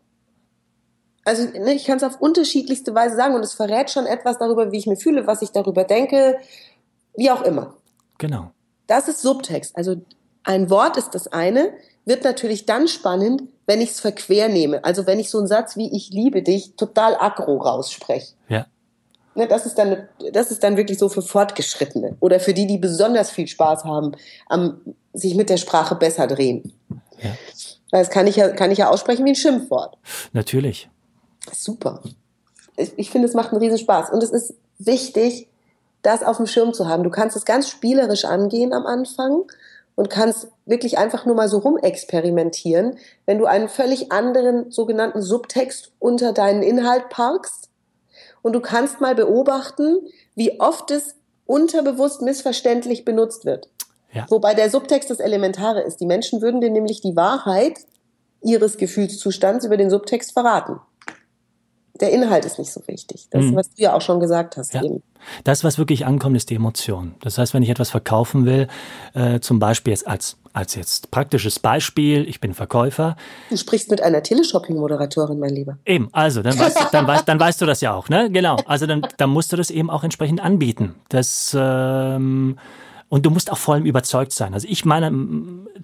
[1.25, 4.71] Also ne, ich kann es auf unterschiedlichste Weise sagen und es verrät schon etwas darüber,
[4.71, 6.39] wie ich mir fühle, was ich darüber denke,
[7.15, 7.75] wie auch immer.
[8.17, 8.51] Genau.
[8.88, 9.75] Das ist Subtext.
[9.75, 9.97] Also
[10.43, 11.73] ein Wort ist das eine,
[12.05, 14.83] wird natürlich dann spannend, wenn ich es verquer nehme.
[14.83, 18.33] Also wenn ich so einen Satz wie ich liebe dich total aggro rausspreche.
[18.47, 18.65] Ja.
[19.35, 22.77] Ne, das, ist dann, das ist dann wirklich so für Fortgeschrittene oder für die, die
[22.77, 24.13] besonders viel Spaß haben,
[24.47, 24.81] am,
[25.13, 26.73] sich mit der Sprache besser drehen.
[27.21, 27.31] Ja.
[27.91, 29.97] Das kann ich, ja, kann ich ja aussprechen wie ein Schimpfwort.
[30.33, 30.89] Natürlich.
[31.53, 32.01] Super.
[32.75, 34.09] Ich, ich finde, es macht einen riesen Spaß.
[34.11, 35.47] Und es ist wichtig,
[36.01, 37.03] das auf dem Schirm zu haben.
[37.03, 39.43] Du kannst es ganz spielerisch angehen am Anfang
[39.95, 45.91] und kannst wirklich einfach nur mal so rumexperimentieren, wenn du einen völlig anderen sogenannten Subtext
[45.99, 47.69] unter deinen Inhalt parkst
[48.41, 49.97] und du kannst mal beobachten,
[50.35, 51.15] wie oft es
[51.45, 53.69] unterbewusst missverständlich benutzt wird.
[54.13, 54.25] Ja.
[54.29, 55.97] Wobei der Subtext das Elementare ist.
[55.97, 57.79] Die Menschen würden dir nämlich die Wahrheit
[58.41, 60.79] ihres Gefühlszustands über den Subtext verraten
[62.00, 63.28] der Inhalt ist nicht so wichtig.
[63.32, 63.56] Das, mhm.
[63.56, 64.74] was du ja auch schon gesagt hast.
[64.74, 64.84] Ja.
[64.84, 65.04] Eben.
[65.43, 67.16] Das, was wirklich ankommt, ist die Emotion.
[67.22, 68.68] Das heißt, wenn ich etwas verkaufen will,
[69.14, 73.18] äh, zum Beispiel jetzt als, als jetzt praktisches Beispiel, ich bin Verkäufer.
[73.50, 75.78] Du sprichst mit einer Teleshopping-Moderatorin, mein Lieber.
[75.86, 78.30] Eben, also, dann weißt, dann, weißt, dann weißt du das ja auch, ne?
[78.32, 78.58] Genau.
[78.66, 80.95] Also dann, dann musst du das eben auch entsprechend anbieten.
[81.10, 82.58] Das, ähm,
[83.10, 84.54] und du musst auch vor allem überzeugt sein.
[84.54, 85.12] Also ich meine,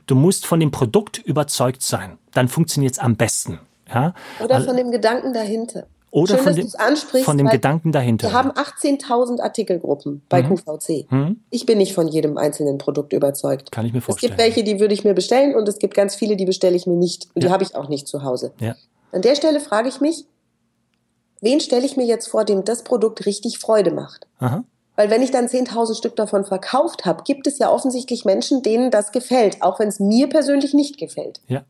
[0.07, 2.17] du musst von dem Produkt überzeugt sein.
[2.33, 3.59] Dann funktioniert es am besten.
[3.93, 4.13] Ja?
[4.43, 5.87] Oder also, von dem Gedanken dahinter.
[6.11, 8.29] Oder Schön, von, dem, von dem Gedanken dahinter.
[8.29, 10.55] Wir haben 18.000 Artikelgruppen bei mhm.
[10.55, 11.11] QVC.
[11.11, 11.41] Mhm.
[11.49, 13.71] Ich bin nicht von jedem einzelnen Produkt überzeugt.
[13.71, 14.31] Kann ich mir vorstellen.
[14.31, 16.75] Es gibt welche, die würde ich mir bestellen und es gibt ganz viele, die bestelle
[16.75, 17.27] ich mir nicht.
[17.33, 17.49] Und ja.
[17.49, 18.53] die habe ich auch nicht zu Hause.
[18.61, 18.75] Ja.
[19.11, 20.25] An der Stelle frage ich mich,
[21.41, 24.27] wen stelle ich mir jetzt vor, dem das Produkt richtig Freude macht?
[24.39, 24.63] Aha.
[24.95, 28.91] Weil wenn ich dann 10.000 Stück davon verkauft habe, gibt es ja offensichtlich Menschen, denen
[28.91, 31.41] das gefällt, auch wenn es mir persönlich nicht gefällt.
[31.47, 31.65] Ja.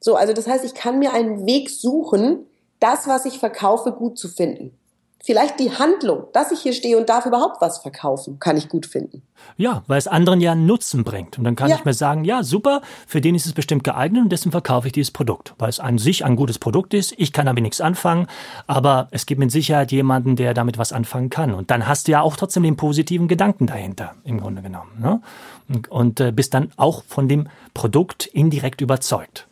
[0.00, 2.46] So, also das heißt, ich kann mir einen Weg suchen,
[2.80, 4.78] das, was ich verkaufe, gut zu finden.
[5.20, 8.86] Vielleicht die Handlung, dass ich hier stehe und darf überhaupt was verkaufen, kann ich gut
[8.86, 9.22] finden.
[9.56, 11.36] Ja, weil es anderen ja einen Nutzen bringt.
[11.36, 11.76] Und dann kann ja.
[11.76, 14.92] ich mir sagen, ja, super, für den ist es bestimmt geeignet und deswegen verkaufe ich
[14.92, 15.54] dieses Produkt.
[15.58, 17.14] Weil es an sich ein gutes Produkt ist.
[17.16, 18.28] Ich kann damit nichts anfangen,
[18.68, 21.52] aber es gibt mit Sicherheit jemanden, der damit was anfangen kann.
[21.52, 24.92] Und dann hast du ja auch trotzdem den positiven Gedanken dahinter, im Grunde genommen.
[25.00, 25.20] Ne?
[25.68, 29.48] Und, und äh, bist dann auch von dem Produkt indirekt überzeugt.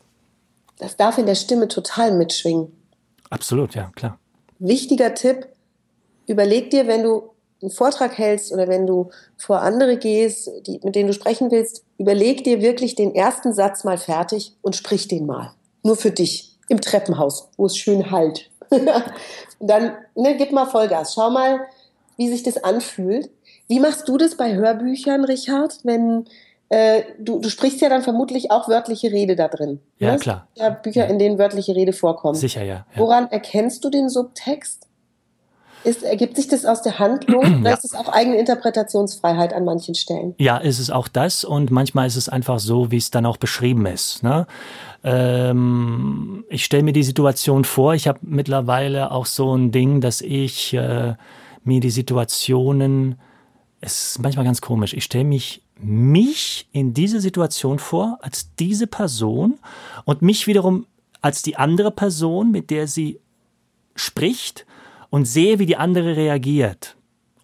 [0.79, 2.69] Das darf in der Stimme total mitschwingen.
[3.31, 4.19] Absolut, ja, klar.
[4.59, 5.47] Wichtiger Tipp,
[6.27, 7.31] überleg dir, wenn du
[7.63, 11.85] einen Vortrag hältst oder wenn du vor andere gehst, die, mit denen du sprechen willst,
[11.99, 15.53] überleg dir wirklich den ersten Satz mal fertig und sprich den mal.
[15.83, 16.53] Nur für dich.
[16.69, 18.51] Im Treppenhaus, wo es schön halt.
[19.61, 21.15] dann ne, gib mal Vollgas.
[21.15, 21.61] Schau mal,
[22.17, 23.31] wie sich das anfühlt.
[23.69, 26.27] Wie machst du das bei Hörbüchern, Richard, wenn
[26.69, 29.81] äh, du, du sprichst ja dann vermutlich auch wörtliche Rede da drin.
[29.99, 30.19] Ja, ne?
[30.19, 30.49] klar.
[30.55, 31.11] Ja, Bücher, Ja.
[31.11, 32.37] in denen wörtliche Rede vorkommt.
[32.39, 32.75] Sicher, ja.
[32.75, 32.85] ja.
[32.97, 34.85] Woran erkennst du den Subtext?
[35.85, 37.77] Ist, ergibt sich das aus der Handlung oder Ja.
[37.77, 40.35] ist es auch eigene Interpretationsfreiheit an manchen Stellen?
[40.39, 43.37] Ja, ist es auch das und manchmal ist es einfach so, wie es dann auch
[43.37, 44.25] beschrieben ist.
[44.25, 44.49] Ne?
[45.05, 50.21] Ähm, ich stelle mir die Situation vor, ich habe mittlerweile auch so ein Ding, dass
[50.21, 51.15] ich äh,
[51.63, 53.21] mir die Situationen,
[53.81, 58.87] es ist manchmal ganz komisch, ich stelle mich mich in diese Situation vor als diese
[58.87, 59.59] Person
[60.05, 60.87] und mich wiederum
[61.21, 63.21] als die andere Person, mit der sie
[63.95, 64.67] spricht
[65.11, 66.97] und sehe, wie die andere reagiert,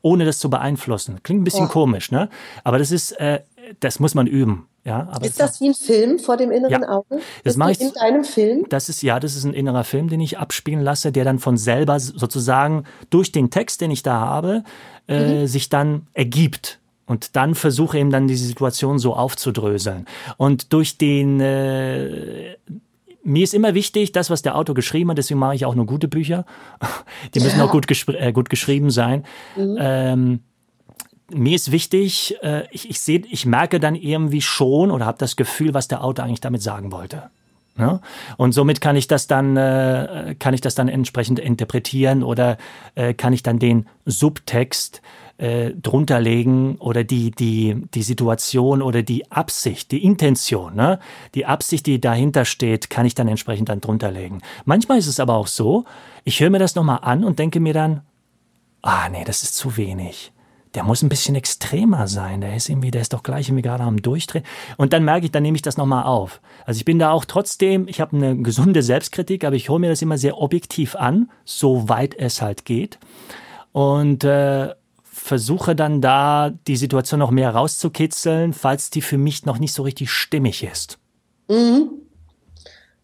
[0.02, 1.20] ohne das zu beeinflussen.
[1.22, 1.72] Klingt ein bisschen Ja.
[1.72, 2.28] komisch, ne?
[2.64, 3.40] Aber das ist, äh,
[3.80, 4.66] das muss man üben.
[4.84, 6.88] Ja, Ist das wie ein Film vor dem inneren Ja.
[6.88, 7.20] Auge?
[7.44, 8.66] Das mache ich- in deinem Film?
[8.68, 11.56] das ist ja, das ist ein innerer Film, den ich abspielen lasse, der dann von
[11.56, 14.64] selber sozusagen durch den Text, den ich da habe,
[15.06, 16.80] äh, sich dann ergibt.
[17.12, 20.06] Und dann versuche eben dann diese Situation so aufzudröseln.
[20.38, 22.56] Und durch den, äh,
[23.22, 25.84] mir ist immer wichtig, das, was der Autor geschrieben hat, deswegen mache ich auch nur
[25.84, 26.46] gute Bücher.
[27.34, 27.66] Die müssen Ja.
[27.66, 29.24] auch gut, äh, gut geschrieben sein.
[29.58, 30.40] Ähm,
[31.30, 35.36] mir ist wichtig, äh, ich, ich sehe, ich merke dann irgendwie schon oder habe das
[35.36, 37.24] Gefühl, was der Autor eigentlich damit sagen wollte.
[37.76, 38.00] Ja?
[38.38, 42.56] Und somit kann ich das dann, äh, kann ich das dann entsprechend interpretieren oder
[42.94, 45.02] äh, kann ich dann den Subtext
[45.38, 50.98] äh, drunter legen oder die, die, die Situation oder die Absicht, die Intention, ne?
[51.34, 54.40] die Absicht, die dahinter steht, kann ich dann entsprechend dann drunter legen.
[54.64, 55.84] Manchmal ist es aber auch so,
[56.24, 58.02] ich höre mir das nochmal an und denke mir dann,
[58.82, 60.32] ah nee, das ist zu wenig.
[60.74, 62.40] Der muss ein bisschen extremer sein.
[62.40, 64.44] Der ist irgendwie, der ist doch gleich irgendwie gerade am Durchdrehen.
[64.78, 66.40] Und dann merke ich, dann nehme ich das nochmal auf.
[66.64, 69.90] Also ich bin da auch trotzdem, ich habe eine gesunde Selbstkritik, aber ich hole mir
[69.90, 72.98] das immer sehr objektiv an, soweit es halt geht.
[73.72, 74.70] Und äh,
[75.22, 79.82] versuche dann da die Situation noch mehr rauszukitzeln, falls die für mich noch nicht so
[79.82, 80.98] richtig stimmig ist.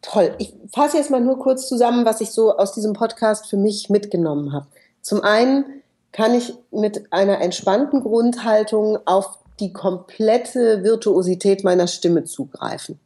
[0.03, 0.35] Toll.
[0.39, 3.89] Ich fasse jetzt mal nur kurz zusammen, was ich so aus diesem Podcast für mich
[3.89, 4.67] mitgenommen habe.
[5.01, 5.65] Zum einen
[6.11, 12.99] kann ich mit einer entspannten Grundhaltung auf die komplette Virtuosität meiner Stimme zugreifen.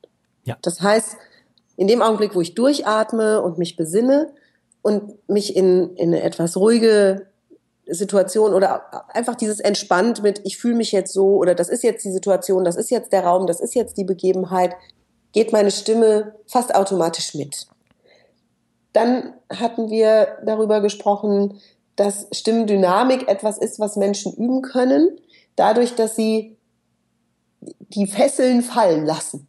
[0.45, 0.57] Ja.
[0.63, 1.17] Das heißt,
[1.77, 4.33] in dem Augenblick, wo ich durchatme und mich besinne
[4.81, 7.27] und mich in, in eine etwas ruhige
[7.87, 12.05] Situation oder einfach dieses entspannt mit, ich fühle mich jetzt so oder das ist jetzt
[12.05, 14.75] die Situation, das ist jetzt der Raum, das ist jetzt die Begebenheit,
[15.33, 17.67] geht meine Stimme fast automatisch mit.
[18.93, 21.61] Dann hatten wir darüber gesprochen,
[21.97, 25.19] dass Stimmdynamik etwas ist, was Menschen üben können,
[25.57, 26.57] dadurch, dass sie
[27.61, 29.49] die Fesseln fallen lassen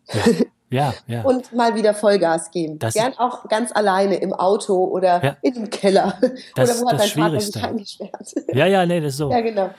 [0.73, 1.21] ja.
[1.23, 2.79] und mal wieder Vollgas geben.
[2.79, 5.37] Das- Gern auch ganz alleine im Auto oder Ja.
[5.41, 6.17] in dem Keller.
[6.55, 8.33] Das- oder wo hat dein Partner sich eingesperrt?
[8.53, 9.29] ja, ja, nee, das ist so.
[9.31, 9.69] Ja, genau.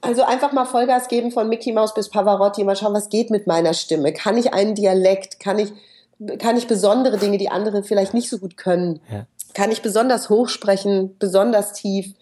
[0.00, 3.46] Also einfach mal Vollgas geben von Mickey Mouse bis Pavarotti, mal schauen, was geht mit
[3.46, 4.12] meiner Stimme.
[4.12, 5.40] Kann ich einen Dialekt?
[5.40, 5.72] Kann ich,
[6.38, 9.00] kann ich besondere Dinge, die andere vielleicht nicht so gut können?
[9.10, 9.26] Ja.
[9.54, 12.14] Kann ich besonders hoch sprechen, besonders tief?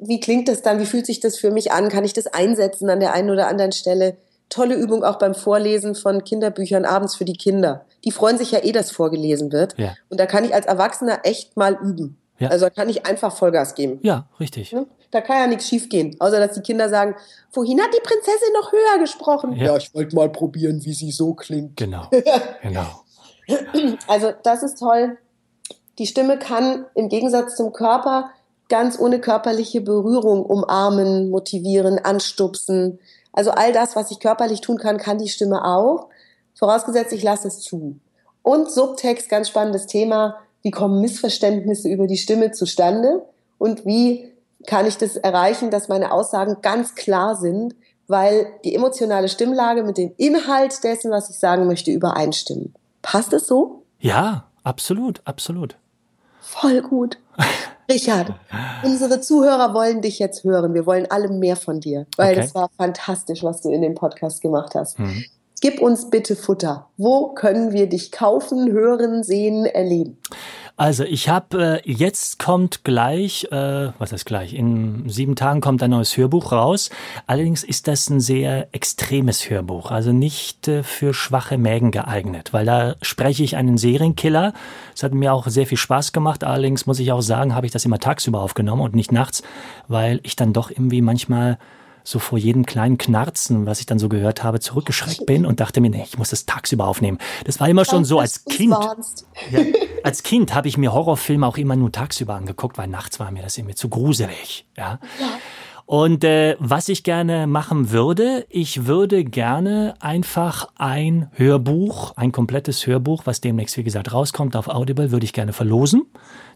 [0.00, 0.78] Wie klingt das dann?
[0.78, 1.88] Wie fühlt sich das für mich an?
[1.88, 4.16] Kann ich das einsetzen an der einen oder anderen Stelle?
[4.50, 7.86] Tolle Übung auch beim Vorlesen von Kinderbüchern abends für die Kinder.
[8.04, 9.78] Die freuen sich ja eh, dass vorgelesen wird.
[9.78, 9.94] Ja.
[10.08, 12.18] Und da kann ich als Erwachsener echt mal üben.
[12.38, 12.48] Ja.
[12.48, 14.00] Also da kann ich einfach Vollgas geben.
[14.02, 14.72] Ja, richtig.
[14.72, 14.86] Ne?
[15.10, 17.14] Da kann ja nichts schiefgehen, außer dass die Kinder sagen,
[17.52, 19.52] wohin hat die Prinzessin noch höher gesprochen?
[19.52, 19.76] Ja.
[19.76, 21.76] ich wollte mal probieren, wie sie so klingt.
[21.76, 22.08] Genau.
[22.62, 22.86] Genau.
[24.06, 25.18] Also das ist toll.
[25.98, 28.30] Die Stimme kann im Gegensatz zum Körper
[28.68, 33.00] ganz ohne körperliche Berührung umarmen, motivieren, anstupsen.
[33.32, 36.08] Also all das, was ich körperlich tun kann, kann die Stimme auch.
[36.54, 37.98] Vorausgesetzt, ich lasse es zu.
[38.42, 40.36] Und Subtext, ganz spannendes Thema.
[40.62, 43.22] Wie kommen Missverständnisse über die Stimme zustande?
[43.58, 44.32] Und wie
[44.66, 47.74] kann ich das erreichen, dass meine Aussagen ganz klar sind,
[48.08, 52.74] weil die emotionale Stimmlage mit dem Inhalt dessen, was ich sagen möchte, übereinstimmen.
[53.02, 53.84] Passt es so?
[54.00, 55.76] Ja, absolut, absolut.
[56.40, 57.18] Voll gut.
[57.90, 58.34] Richard,
[58.84, 60.74] unsere Zuhörer wollen dich jetzt hören.
[60.74, 62.40] Wir wollen alle mehr von dir, weil Okay.
[62.42, 64.98] das war fantastisch, was du in dem Podcast gemacht hast.
[64.98, 65.24] Mhm.
[65.60, 66.88] Gib uns bitte Futter.
[66.96, 70.16] Wo können wir dich kaufen, hören, sehen, erleben?
[70.80, 75.82] Also ich habe, äh, jetzt kommt gleich, äh, was ist gleich, in sieben Tagen kommt
[75.82, 76.88] ein neues Hörbuch raus.
[77.26, 82.64] Allerdings ist das ein sehr extremes Hörbuch, also nicht äh, für schwache Mägen geeignet, weil
[82.64, 84.54] da spreche ich einen Serienkiller.
[84.94, 87.72] Es hat mir auch sehr viel Spaß gemacht, allerdings muss ich auch sagen, habe ich
[87.72, 89.42] das immer tagsüber aufgenommen und nicht nachts,
[89.86, 91.58] weil ich dann doch irgendwie manchmal
[92.10, 95.80] so vor jedem kleinen Knarzen, was ich dann so gehört habe, zurückgeschreckt bin und dachte
[95.80, 97.18] mir, nee, ich muss das tagsüber aufnehmen.
[97.44, 98.74] Das war immer schon so als Kind.
[99.50, 99.60] Ja,
[100.02, 103.42] als Kind habe ich mir Horrorfilme auch immer nur tagsüber angeguckt, weil nachts war mir
[103.42, 104.66] das irgendwie zu gruselig.
[104.76, 104.98] Ja.
[105.86, 112.86] Und äh, was ich gerne machen würde, ich würde gerne einfach ein Hörbuch, ein komplettes
[112.86, 116.06] Hörbuch, was demnächst, wie gesagt, rauskommt auf Audible, würde ich gerne verlosen.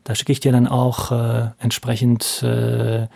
[0.04, 3.08] Da schicke ich dir dann auch äh, entsprechend äh,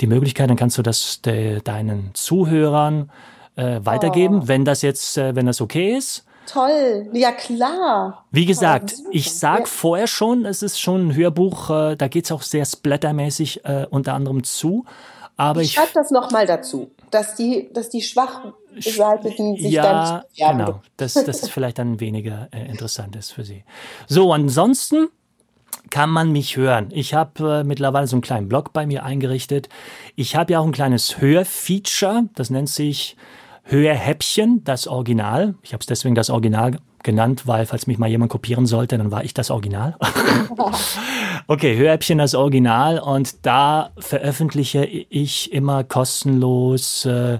[0.00, 3.10] die Möglichkeit, dann kannst du das de, deinen Zuhörern
[3.56, 4.48] äh, weitergeben, oh.
[4.48, 6.24] wenn das jetzt, äh, wenn das okay ist.
[6.46, 8.24] Toll, ja klar.
[8.30, 9.66] Wie gesagt, oh, ich sag ja.
[9.66, 14.14] vorher schon, es ist schon ein Hörbuch, äh, da geht's auch sehr splattermäßig äh, unter
[14.14, 14.84] anderem zu.
[15.36, 20.58] Aber ich, ich schreibe das nochmal dazu, dass die, dass die Schwachseitigen sich ja, dann
[20.58, 23.64] genau, dass das vielleicht dann weniger äh, interessant ist für sie.
[24.08, 25.08] So, ansonsten
[25.90, 26.88] kann man mich hören.
[26.90, 29.68] Ich habe äh, mittlerweile so einen kleinen Blog bei mir eingerichtet.
[30.16, 33.16] Ich habe ja auch ein kleines Hörfeature, das nennt sich
[33.64, 35.54] Hörhäppchen, das Original.
[35.62, 39.10] Ich habe es deswegen das Original genannt, weil falls mich mal jemand kopieren sollte, dann
[39.10, 39.96] war ich das Original.
[41.46, 47.38] okay, Hörhäppchen das Original und da veröffentliche ich immer kostenlos äh,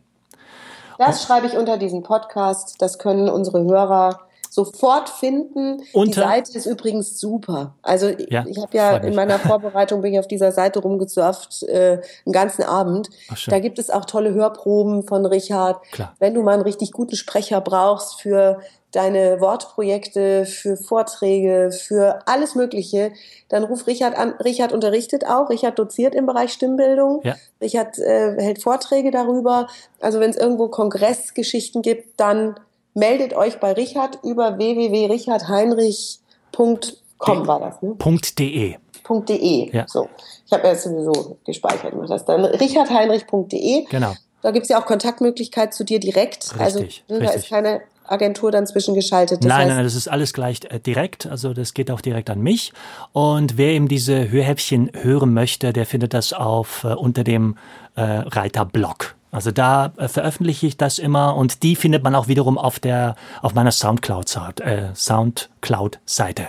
[0.98, 2.82] Das schreibe ich unter diesen Podcast.
[2.82, 4.27] Das können unsere Hörer
[4.58, 5.84] sofort finden.
[5.94, 7.76] Unter die Seite ist übrigens super.
[7.84, 12.02] Also ja, ich habe ja in meiner Vorbereitung bin ich auf dieser Seite rumgesurft äh,
[12.26, 13.12] einen ganzen Abend.
[13.32, 15.80] Ach, da gibt es auch tolle Hörproben von Richard.
[15.92, 16.16] Klar.
[16.18, 18.60] Wenn du mal einen richtig guten Sprecher brauchst für
[18.92, 23.12] deine Wortprojekte, für Vorträge, für alles Mögliche,
[23.50, 24.34] dann ruf Richard an.
[24.44, 25.52] Richard unterrichtet auch.
[25.52, 27.22] Richard doziert im Bereich Stimmbildung.
[27.24, 27.36] Ja.
[27.62, 29.68] Richard äh, hält Vorträge darüber.
[30.00, 32.56] Also wenn es irgendwo Kongressgeschichten gibt, dann
[32.98, 37.96] meldet euch bei Richard über www.richardheinrich.com war das, ne?
[38.38, 38.76] .de.
[39.10, 39.72] .de.
[39.72, 39.86] Ja.
[39.88, 40.10] So.
[40.46, 41.94] Ich habe ja sowieso gespeichert.
[42.10, 43.86] Das dann richardheinrich.de.
[43.90, 44.14] Genau.
[44.42, 46.54] Da gibt es ja auch Kontaktmöglichkeit zu dir direkt.
[46.60, 46.88] Richtig, also ne,
[47.20, 49.44] da ist keine Agentur dann zwischengeschaltet.
[49.44, 51.26] Das nein, nein, das ist alles gleich äh, direkt.
[51.28, 52.72] Also das geht auch direkt an mich.
[53.14, 57.58] Und wer eben diese Hörhäppchen hören möchte, der findet das auf äh, unter dem
[57.96, 59.16] äh, Reiter Blog.
[59.38, 63.14] Also da äh, veröffentliche ich das immer und die findet man auch wiederum auf der
[63.44, 64.26] auf meiner Soundcloud
[64.62, 66.48] äh, Soundcloud Seite.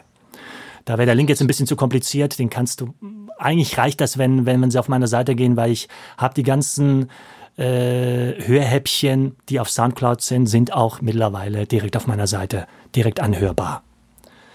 [0.87, 2.95] Da wäre der Link jetzt ein bisschen zu kompliziert, den kannst du
[3.37, 5.87] eigentlich reicht das, wenn wenn man sie auf meiner Seite gehen, weil ich
[6.17, 7.11] habe die ganzen
[7.59, 12.67] äh, Hörhäppchen, die auf Soundcloud sind, sind auch mittlerweile direkt auf meiner Seite
[12.97, 13.83] direkt anhörbar.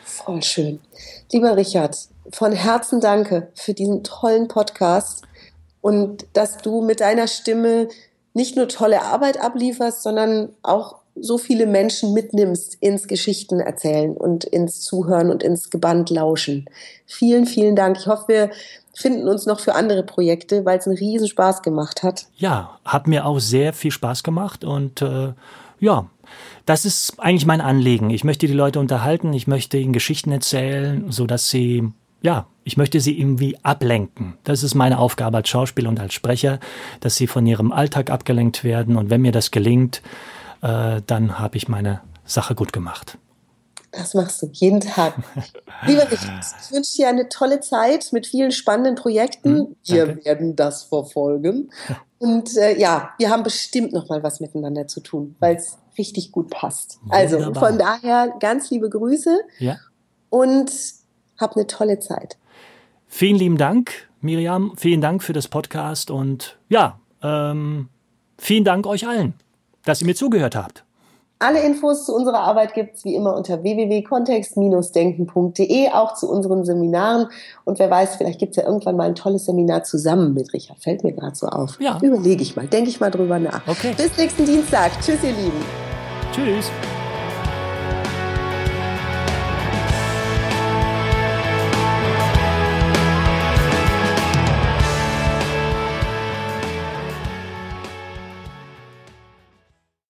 [0.03, 0.79] Voll schön.
[1.31, 1.95] Lieber Richard,
[2.31, 5.21] von Herzen danke für diesen tollen Podcast
[5.81, 7.89] und dass du mit deiner Stimme
[8.33, 14.45] nicht nur tolle Arbeit ablieferst, sondern auch so viele Menschen mitnimmst ins Geschichten erzählen und
[14.45, 16.65] ins Zuhören und ins Geband lauschen.
[17.05, 17.97] Vielen, vielen Dank.
[17.99, 18.51] Ich hoffe, wir
[18.95, 22.25] finden uns noch für andere Projekte, weil es einen riesen Spaß gemacht hat.
[22.35, 25.33] Ja, hat mir auch sehr viel Spaß gemacht und äh,
[25.79, 26.09] ja,
[26.65, 28.09] das ist eigentlich mein Anliegen.
[28.09, 31.91] Ich möchte die Leute unterhalten, ich möchte ihnen Geschichten erzählen, so dass sie
[32.23, 34.37] ja, ich möchte sie irgendwie ablenken.
[34.45, 36.59] Das ist meine Aufgabe als Schauspieler und als Sprecher,
[37.01, 38.95] dass sie von ihrem Alltag abgelenkt werden.
[38.95, 40.01] Und wenn mir das gelingt,
[40.61, 43.17] äh, dann habe ich meine Sache gut gemacht.
[43.91, 45.15] Das machst du jeden Tag.
[45.85, 49.57] Lieber Richard, ich wünsche dir eine tolle Zeit mit vielen spannenden Projekten.
[49.57, 51.71] Hm, wir werden das verfolgen.
[52.19, 56.31] Und äh, ja, wir haben bestimmt noch mal was miteinander zu tun, weil es richtig
[56.31, 56.99] gut passt.
[57.09, 57.69] Also Wunderbar.
[57.69, 59.41] von daher ganz liebe Grüße.
[59.59, 59.75] Ja.
[60.29, 60.71] Und
[61.43, 62.37] hab eine tolle Zeit.
[63.07, 64.73] Vielen lieben Dank, Miriam.
[64.75, 67.89] Vielen Dank für das Podcast und ja, ähm,
[68.39, 69.35] vielen Dank euch allen,
[69.85, 70.83] dass ihr mir zugehört habt.
[71.43, 77.27] Alle Infos zu unserer Arbeit gibt es wie immer unter www.kontext-denken.de, auch zu unseren Seminaren.
[77.65, 80.79] Und wer weiß, vielleicht gibt es ja irgendwann mal ein tolles Seminar zusammen mit Richard.
[80.79, 81.81] Fällt mir gerade so auf.
[81.81, 81.99] Ja.
[82.01, 83.67] Überlege ich mal, denke ich mal drüber nach.
[83.67, 83.93] Okay.
[83.97, 84.93] Bis nächsten Dienstag.
[85.01, 85.65] Tschüss, ihr Lieben.
[86.31, 86.71] Tschüss.